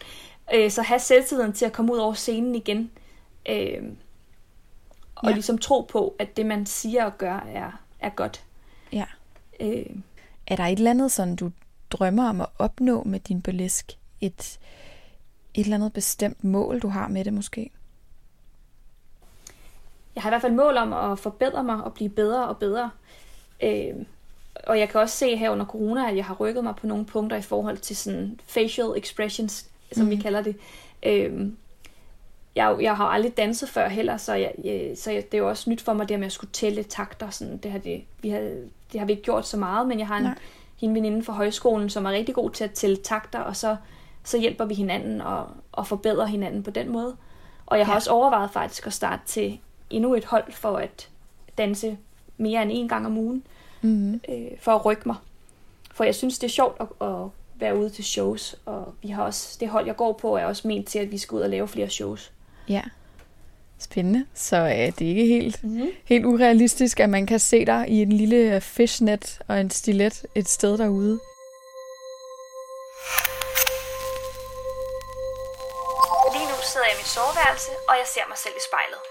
Øh, 0.54 0.70
så 0.70 0.82
have 0.82 1.00
selvtilliden 1.00 1.52
til 1.52 1.64
at 1.64 1.72
komme 1.72 1.92
ud 1.92 1.98
over 1.98 2.12
scenen 2.14 2.54
igen. 2.54 2.90
Øh, 3.48 3.82
og 5.14 5.22
Ja. 5.24 5.28
ja. 5.28 5.34
ligesom 5.34 5.58
tro 5.58 5.80
på, 5.80 6.14
at 6.18 6.36
det 6.36 6.46
man 6.46 6.66
siger 6.66 7.04
og 7.04 7.18
gør 7.18 7.46
er, 7.54 7.80
er 8.00 8.08
godt. 8.10 8.44
Ja. 8.92 9.04
Øh, 9.60 9.86
Er 10.46 10.56
der 10.56 10.64
et 10.64 10.78
eller 10.78 10.90
andet, 10.90 11.12
sådan 11.12 11.36
du 11.36 11.50
drømmer 11.90 12.28
om 12.28 12.40
at 12.40 12.46
opnå 12.58 13.02
med 13.04 13.20
din 13.20 13.42
burlesk? 13.42 13.92
Et, 14.20 14.58
et 15.54 15.64
eller 15.64 15.76
andet 15.76 15.92
bestemt 15.92 16.44
mål, 16.44 16.80
du 16.80 16.88
har 16.88 17.08
med 17.08 17.24
det 17.24 17.32
måske? 17.32 17.70
jeg 20.14 20.22
har 20.22 20.30
i 20.30 20.32
hvert 20.32 20.42
fald 20.42 20.52
mål 20.52 20.76
om 20.76 20.92
at 20.92 21.18
forbedre 21.18 21.64
mig 21.64 21.84
og 21.84 21.94
blive 21.94 22.10
bedre 22.10 22.48
og 22.48 22.56
bedre. 22.56 22.90
Øh, 23.62 23.94
og 24.66 24.78
jeg 24.78 24.88
kan 24.88 25.00
også 25.00 25.16
se 25.16 25.36
her 25.36 25.50
under 25.50 25.66
corona, 25.66 26.10
at 26.10 26.16
jeg 26.16 26.24
har 26.24 26.34
rykket 26.34 26.64
mig 26.64 26.76
på 26.76 26.86
nogle 26.86 27.04
punkter 27.04 27.36
i 27.36 27.42
forhold 27.42 27.76
til 27.76 27.96
sådan 27.96 28.40
facial 28.46 28.92
expressions, 28.96 29.66
som 29.92 30.04
mm. 30.04 30.10
vi 30.10 30.16
kalder 30.16 30.42
det. 30.42 30.56
Øh, 31.02 31.46
jeg, 32.56 32.76
jeg 32.80 32.96
har 32.96 33.04
aldrig 33.04 33.36
danset 33.36 33.68
før 33.68 33.88
heller, 33.88 34.16
så, 34.16 34.34
jeg, 34.34 34.52
jeg, 34.64 34.92
så 34.96 35.10
jeg, 35.10 35.24
det 35.32 35.34
er 35.34 35.42
jo 35.42 35.48
også 35.48 35.70
nyt 35.70 35.80
for 35.80 35.92
mig, 35.92 36.08
det 36.08 36.18
med 36.18 36.26
at 36.26 36.32
skulle 36.32 36.52
tælle 36.52 36.82
takter. 36.82 37.30
Sådan, 37.30 37.56
det, 37.56 37.70
har 37.70 37.78
det, 37.78 38.04
vi 38.22 38.28
har, 38.28 38.40
det 38.92 39.00
har 39.00 39.04
vi 39.04 39.12
ikke 39.12 39.22
gjort 39.22 39.46
så 39.46 39.56
meget, 39.56 39.88
men 39.88 39.98
jeg 39.98 40.06
har 40.06 40.16
en, 40.16 40.22
Nej. 40.22 40.38
en 40.80 40.94
veninde 40.94 41.24
fra 41.24 41.32
højskolen, 41.32 41.90
som 41.90 42.06
er 42.06 42.10
rigtig 42.10 42.34
god 42.34 42.50
til 42.50 42.64
at 42.64 42.72
tælle 42.72 42.96
takter, 42.96 43.38
og 43.38 43.56
så, 43.56 43.76
så 44.24 44.38
hjælper 44.38 44.64
vi 44.64 44.74
hinanden 44.74 45.20
og, 45.20 45.46
og 45.72 45.86
forbedrer 45.86 46.26
hinanden 46.26 46.62
på 46.62 46.70
den 46.70 46.88
måde. 46.92 47.16
Og 47.66 47.78
jeg 47.78 47.86
har 47.86 47.92
Ja. 47.92 47.96
også 47.96 48.10
overvejet 48.10 48.50
faktisk 48.50 48.86
at 48.86 48.92
starte 48.92 49.22
til 49.26 49.58
endnu 49.90 50.14
et 50.14 50.24
hold 50.24 50.52
for 50.52 50.76
at 50.76 51.08
danse 51.58 51.96
mere 52.38 52.62
end 52.62 52.70
en 52.74 52.88
gang 52.88 53.06
om 53.06 53.18
ugen, 53.18 53.42
Mm. 53.82 54.14
øh, 54.14 54.46
for 54.60 54.72
at 54.72 54.84
rykke 54.84 55.02
mig. 55.06 55.16
For 55.92 56.04
jeg 56.04 56.14
synes, 56.14 56.38
det 56.38 56.46
er 56.46 56.50
sjovt 56.50 56.80
at, 56.80 57.08
at 57.08 57.14
være 57.54 57.78
ude 57.78 57.90
til 57.90 58.04
shows, 58.04 58.56
og 58.66 58.94
vi 59.02 59.08
har 59.08 59.22
også, 59.22 59.56
det 59.60 59.68
hold, 59.68 59.86
jeg 59.86 59.96
går 59.96 60.12
på, 60.12 60.36
er 60.36 60.44
også 60.44 60.68
ment 60.68 60.88
til, 60.88 60.98
at 60.98 61.10
vi 61.10 61.18
skal 61.18 61.36
ud 61.36 61.40
og 61.40 61.50
lave 61.50 61.68
flere 61.68 61.90
shows. 61.90 62.32
Ja. 62.68 62.82
Spændende. 63.78 64.24
Så 64.34 64.56
øh, 64.56 64.68
det 64.98 65.02
er 65.02 65.08
ikke 65.08 65.26
helt, 65.26 65.64
Mm-hmm. 65.64 65.86
helt 66.04 66.24
urealistisk, 66.26 67.00
at 67.00 67.10
man 67.10 67.26
kan 67.26 67.38
se 67.38 67.64
dig 67.66 67.86
i 67.88 68.02
en 68.02 68.12
lille 68.12 68.60
fishnet 68.60 69.38
og 69.48 69.60
en 69.60 69.70
stilet 69.70 70.26
et 70.34 70.48
sted 70.48 70.78
derude. 70.78 71.20
Mit 77.00 77.08
soveværelse, 77.08 77.70
og 77.88 77.94
jeg 78.00 78.06
ser 78.14 78.20
mig 78.28 78.38
selv 78.38 78.54
i 78.56 78.64
spejlet. 78.68 79.02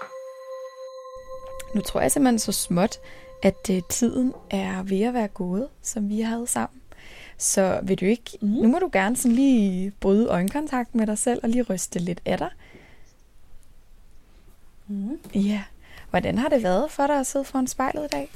Nu 1.74 1.80
tror 1.80 2.00
jeg 2.00 2.12
simpelthen 2.12 2.38
så 2.38 2.52
småt, 2.52 3.00
at 3.42 3.70
øh, 3.70 3.82
tiden 3.88 4.34
er 4.50 4.82
ved 4.82 5.02
at 5.02 5.14
være 5.14 5.28
gået, 5.28 5.68
som 5.82 6.08
vi 6.08 6.20
havde 6.20 6.46
sammen. 6.46 6.82
Så 7.38 7.80
vil 7.82 8.00
du 8.00 8.04
ikke, 8.04 8.38
mm. 8.40 8.48
nu 8.48 8.68
må 8.68 8.78
du 8.78 8.90
gerne 8.92 9.16
sådan 9.16 9.32
lige 9.32 9.90
bryde 10.00 10.28
øjenkontakt 10.28 10.94
med 10.94 11.06
dig 11.06 11.18
selv 11.18 11.40
og 11.42 11.48
lige 11.48 11.62
ryste 11.62 11.98
lidt 11.98 12.20
af 12.24 12.38
dig. 12.38 12.50
Mm. 14.86 15.20
Ja. 15.34 15.62
Hvordan 16.10 16.38
har 16.38 16.48
det 16.48 16.62
været 16.62 16.90
for 16.90 17.06
dig 17.06 17.20
at 17.20 17.26
sidde 17.26 17.44
foran 17.44 17.66
spejlet 17.66 18.04
i 18.04 18.08
dag? 18.08 18.30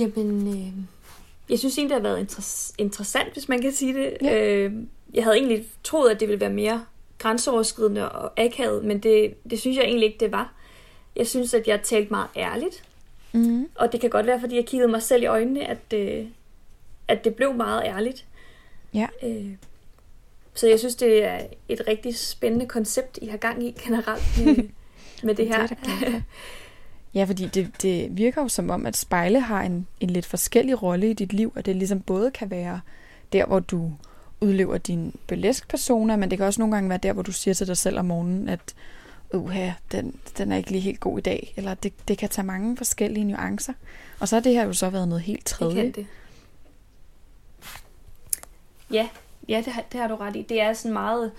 Jamen, 0.00 0.48
øh, 0.48 0.72
jeg 1.50 1.58
synes 1.58 1.78
egentlig, 1.78 1.94
det 1.96 2.02
har 2.06 2.14
været 2.16 2.24
inter- 2.32 2.74
interessant, 2.78 3.32
hvis 3.32 3.48
man 3.48 3.60
kan 3.62 3.72
sige 3.72 3.94
det. 3.94 4.16
Ja. 4.22 4.44
Øh, 4.46 4.72
jeg 5.14 5.24
havde 5.24 5.36
egentlig 5.36 5.66
troet, 5.84 6.10
at 6.10 6.20
det 6.20 6.28
ville 6.28 6.40
være 6.40 6.50
mere 6.50 6.84
grænseoverskridende 7.18 8.12
og 8.12 8.32
akavet, 8.40 8.84
men 8.84 8.98
det, 8.98 9.34
det 9.50 9.60
synes 9.60 9.76
jeg 9.76 9.84
egentlig 9.84 10.06
ikke, 10.06 10.20
det 10.20 10.32
var. 10.32 10.52
Jeg 11.16 11.26
synes, 11.26 11.54
at 11.54 11.68
jeg 11.68 11.82
talte 11.82 12.10
meget 12.10 12.28
ærligt, 12.36 12.84
Mm. 13.32 13.68
og 13.74 13.92
det 13.92 14.00
kan 14.00 14.10
godt 14.10 14.26
være, 14.26 14.40
fordi 14.40 14.56
jeg 14.56 14.66
kiggede 14.66 14.90
mig 14.90 15.02
selv 15.02 15.22
i 15.22 15.26
øjnene, 15.26 15.66
at, 15.66 15.92
øh, 15.94 16.26
at 17.08 17.24
det 17.24 17.34
blev 17.34 17.54
meget 17.54 17.82
ærligt. 17.84 18.24
Ja. 18.94 19.06
Øh, 19.22 19.50
så 20.54 20.68
jeg 20.68 20.78
synes, 20.78 20.94
det 20.96 21.24
er 21.24 21.38
et 21.68 21.82
rigtig 21.88 22.16
spændende 22.18 22.66
koncept, 22.66 23.18
I 23.22 23.26
har 23.26 23.36
gang 23.36 23.64
i 23.66 23.70
generelt 23.84 24.22
med, 24.46 24.56
med 25.26 25.34
det 25.34 25.48
her. 25.48 25.66
Det 25.66 25.78
er 26.06 26.20
Ja, 27.14 27.24
fordi 27.24 27.46
det, 27.46 27.82
det 27.82 28.16
virker 28.16 28.42
jo 28.42 28.48
som 28.48 28.70
om, 28.70 28.86
at 28.86 28.96
spejle 28.96 29.40
har 29.40 29.62
en, 29.62 29.86
en 30.00 30.10
lidt 30.10 30.26
forskellig 30.26 30.82
rolle 30.82 31.10
i 31.10 31.12
dit 31.12 31.32
liv, 31.32 31.52
og 31.56 31.66
det 31.66 31.76
ligesom 31.76 32.00
både 32.00 32.30
kan 32.30 32.50
være 32.50 32.80
der, 33.32 33.46
hvor 33.46 33.60
du 33.60 33.92
udlever 34.40 34.78
din 34.78 35.14
burlesk 35.26 35.68
persona, 35.68 36.16
men 36.16 36.30
det 36.30 36.38
kan 36.38 36.46
også 36.46 36.60
nogle 36.60 36.74
gange 36.74 36.88
være 36.88 36.98
der, 36.98 37.12
hvor 37.12 37.22
du 37.22 37.32
siger 37.32 37.54
til 37.54 37.66
dig 37.66 37.76
selv 37.76 37.98
om 37.98 38.04
morgenen, 38.04 38.48
at 38.48 38.74
uha, 39.34 39.70
den, 39.92 40.16
den 40.38 40.52
er 40.52 40.56
ikke 40.56 40.70
lige 40.70 40.80
helt 40.80 41.00
god 41.00 41.18
i 41.18 41.22
dag, 41.22 41.54
eller 41.56 41.74
det, 41.74 41.92
det 42.08 42.18
kan 42.18 42.28
tage 42.28 42.46
mange 42.46 42.76
forskellige 42.76 43.24
nuancer. 43.24 43.72
Og 44.20 44.28
så 44.28 44.36
har 44.36 44.40
det 44.40 44.52
her 44.52 44.64
jo 44.64 44.72
så 44.72 44.90
været 44.90 45.08
noget 45.08 45.22
helt 45.22 45.38
Det 45.38 45.46
tredje. 45.46 45.74
kan 45.74 45.92
det. 45.92 46.06
Ja, 48.90 49.08
ja 49.48 49.62
det, 49.64 49.72
har, 49.72 49.84
det 49.92 50.00
har 50.00 50.08
du 50.08 50.14
ret 50.14 50.36
i. 50.36 50.42
Det 50.48 50.60
er 50.60 50.72
sådan 50.72 50.92
meget 50.92 51.24
øh, 51.24 51.30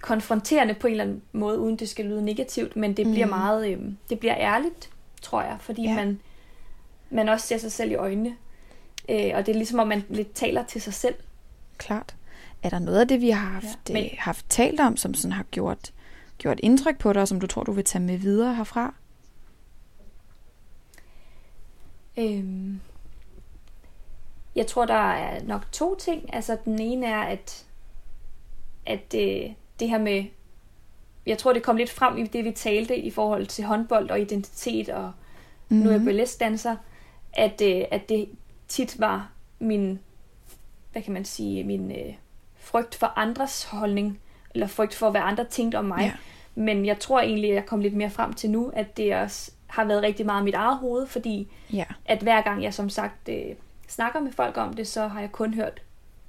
konfronterende 0.00 0.74
på 0.74 0.86
en 0.86 0.90
eller 0.90 1.04
anden 1.04 1.22
måde, 1.32 1.58
uden 1.58 1.76
det 1.76 1.88
skal 1.88 2.04
lyde 2.04 2.22
negativt, 2.24 2.76
men 2.76 2.96
det 2.96 3.06
bliver 3.06 3.26
Mhm. 3.26 3.34
meget, 3.36 3.68
øh, 3.72 3.80
det 4.10 4.18
bliver 4.18 4.36
ærligt, 4.38 4.90
tror 5.22 5.42
jeg, 5.42 5.56
fordi 5.60 5.82
Ja. 5.82 5.94
man, 5.94 6.20
man 7.10 7.28
også 7.28 7.46
ser 7.46 7.58
sig 7.58 7.72
selv 7.72 7.90
i 7.90 7.94
øjnene. 7.94 8.36
Øh, 9.08 9.30
og 9.34 9.46
det 9.46 9.52
er 9.52 9.56
ligesom, 9.56 9.78
om 9.78 9.88
man 9.88 10.04
lidt 10.08 10.34
taler 10.34 10.64
til 10.64 10.80
sig 10.82 10.94
selv. 10.94 11.14
Klart. 11.78 12.16
Er 12.62 12.68
der 12.70 12.78
noget 12.78 13.00
af 13.00 13.08
det, 13.08 13.20
vi 13.20 13.30
har 13.30 13.50
haft, 13.50 13.64
Ja, 13.88 13.92
men- 13.94 14.02
men... 14.02 14.10
haft 14.18 14.46
talt 14.48 14.80
om, 14.80 14.96
som 14.96 15.14
sådan 15.14 15.32
har 15.32 15.44
gjort, 15.50 15.92
gjort 16.38 16.60
indtryk 16.62 16.98
på 16.98 17.12
dig, 17.12 17.22
og 17.22 17.28
som 17.28 17.40
du 17.40 17.46
tror, 17.46 17.62
du 17.62 17.72
vil 17.72 17.84
tage 17.84 18.02
med 18.04 18.16
videre 18.18 18.54
herfra? 18.54 18.94
Øhm, 22.18 22.80
jeg 24.56 24.66
tror, 24.66 24.86
der 24.86 24.94
er 25.12 25.44
nok 25.44 25.72
to 25.72 25.94
ting. 25.94 26.34
Altså, 26.34 26.56
den 26.64 26.78
ene 26.78 27.06
er, 27.06 27.20
at, 27.22 27.66
at 28.86 29.14
øh, 29.16 29.50
det 29.80 29.88
her 29.88 29.98
med... 29.98 30.24
Jeg 31.26 31.38
tror, 31.38 31.52
det 31.52 31.62
kom 31.62 31.76
lidt 31.76 31.90
frem 31.90 32.18
i 32.18 32.26
det, 32.26 32.44
vi 32.44 32.50
talte 32.50 32.96
i 32.96 33.10
forhold 33.10 33.46
til 33.46 33.64
håndbold 33.64 34.10
og 34.10 34.20
identitet, 34.20 34.88
og 34.88 35.12
mm-hmm. 35.68 35.84
nu 35.84 35.90
er 35.90 35.94
jeg 35.94 36.04
burlesque-danser, 36.04 36.76
at, 37.32 37.60
øh, 37.60 37.84
at 37.90 38.08
det 38.08 38.28
tit 38.68 39.00
var 39.00 39.30
min, 39.58 39.98
hvad 40.92 41.02
kan 41.02 41.12
man 41.12 41.24
sige, 41.24 41.64
min 41.64 41.90
øh, 41.90 42.14
frygt 42.56 42.94
for 42.94 43.12
andres 43.16 43.64
holdning, 43.64 44.20
eller 44.54 44.66
frygt 44.66 44.94
for, 44.94 45.10
hvad 45.10 45.20
andre 45.20 45.44
tænkte 45.44 45.76
om 45.76 45.84
mig. 45.84 46.00
Ja. 46.00 46.12
Men 46.54 46.86
jeg 46.86 46.98
tror 46.98 47.20
egentlig, 47.20 47.50
at 47.50 47.54
jeg 47.56 47.66
kom 47.66 47.80
lidt 47.80 47.94
mere 47.94 48.10
frem 48.10 48.32
til 48.32 48.50
nu, 48.50 48.68
at 48.74 48.96
det 48.96 49.14
også 49.14 49.50
har 49.66 49.84
været 49.84 50.02
rigtig 50.02 50.26
meget 50.26 50.44
mit 50.44 50.54
eget 50.54 50.78
hoved, 50.78 51.06
fordi 51.06 51.48
Ja. 51.72 51.84
at 52.04 52.18
hver 52.18 52.42
gang 52.42 52.62
jeg 52.62 52.74
som 52.74 52.88
sagt 52.88 53.28
øh, 53.28 53.54
snakker 53.88 54.20
med 54.20 54.32
folk 54.32 54.56
om 54.56 54.74
det, 54.74 54.88
så 54.88 55.06
har 55.06 55.20
jeg 55.20 55.32
kun 55.32 55.54
hørt, 55.54 55.82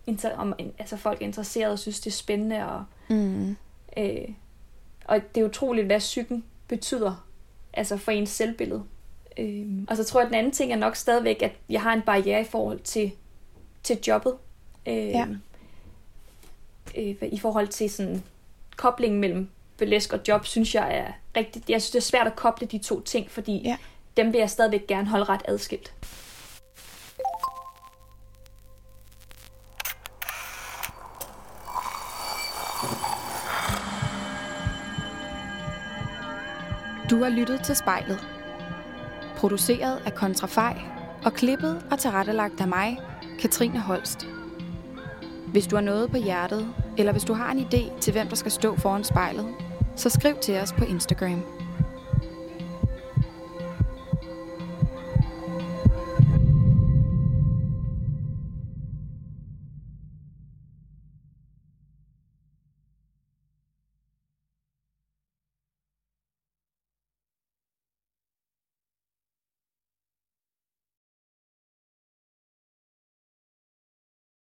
inter- 0.09 0.35
om 0.37 0.53
altså 0.79 0.97
folk 0.97 1.21
er 1.21 1.25
interesserede 1.25 1.73
og 1.73 1.79
synes, 1.79 1.99
det 1.99 2.11
er 2.11 2.15
spændende. 2.15 2.65
Og, 2.65 2.83
Mm. 3.09 3.55
øh, 3.97 4.29
og 5.05 5.21
det 5.35 5.41
er 5.41 5.45
utroligt, 5.45 5.85
hvad 5.85 5.99
psyken 5.99 6.43
betyder 6.67 7.25
altså 7.73 7.97
for 7.97 8.11
ens 8.11 8.29
selvbillede. 8.29 8.83
Øh, 9.37 9.65
og 9.87 9.97
så 9.97 10.03
tror 10.03 10.19
jeg, 10.19 10.25
at 10.25 10.31
den 10.31 10.37
anden 10.39 10.51
ting 10.51 10.71
er 10.71 10.75
nok 10.75 10.95
stadigvæk, 10.95 11.41
at 11.41 11.51
jeg 11.69 11.81
har 11.81 11.93
en 11.93 12.01
barriere 12.01 12.41
i 12.41 12.45
forhold 12.45 12.79
til, 12.79 13.11
til 13.83 13.97
jobbet. 14.07 14.33
Øh, 14.85 14.95
Ja. 15.07 15.27
øh, 16.97 17.15
I 17.21 17.39
forhold 17.39 17.67
til 17.67 17.89
sådan 17.89 18.23
koblingen 18.75 19.19
mellem 19.19 19.49
burlesk 19.77 20.13
og 20.13 20.19
job, 20.27 20.45
synes 20.45 20.75
jeg 20.75 20.97
er 20.97 21.11
rigtigt. 21.37 21.69
Jeg 21.69 21.81
synes, 21.81 21.91
det 21.91 21.97
er 21.99 22.01
svært 22.03 22.27
at 22.27 22.35
koble 22.35 22.67
de 22.67 22.77
to 22.77 23.01
ting, 23.01 23.31
fordi 23.31 23.61
Ja. 23.65 23.77
dem 24.17 24.33
vil 24.33 24.39
jeg 24.39 24.49
stadigvæk 24.49 24.87
gerne 24.87 25.07
holde 25.07 25.25
ret 25.25 25.41
adskilt. 25.47 25.93
Du 37.15 37.23
har 37.23 37.29
lyttet 37.29 37.61
til 37.63 37.75
spejlet. 37.75 38.27
Produceret 39.37 40.01
af 40.05 40.15
Kontrafej 40.15 40.81
og 41.25 41.33
klippet 41.33 41.85
og 41.91 41.99
tilrettelagt 41.99 42.61
af 42.61 42.67
mig, 42.67 42.99
Katrine 43.39 43.79
Holst. 43.79 44.27
Hvis 45.47 45.67
du 45.67 45.75
har 45.75 45.83
noget 45.83 46.11
på 46.11 46.17
hjertet, 46.17 46.67
eller 46.97 47.11
hvis 47.11 47.23
du 47.23 47.33
har 47.33 47.51
en 47.51 47.59
idé 47.59 47.99
til, 47.99 48.13
hvem 48.13 48.27
der 48.27 48.35
skal 48.35 48.51
stå 48.51 48.75
foran 48.75 49.03
spejlet, 49.03 49.47
så 49.95 50.09
skriv 50.09 50.35
til 50.41 50.57
os 50.57 50.73
på 50.73 50.85
Instagram. 50.85 51.43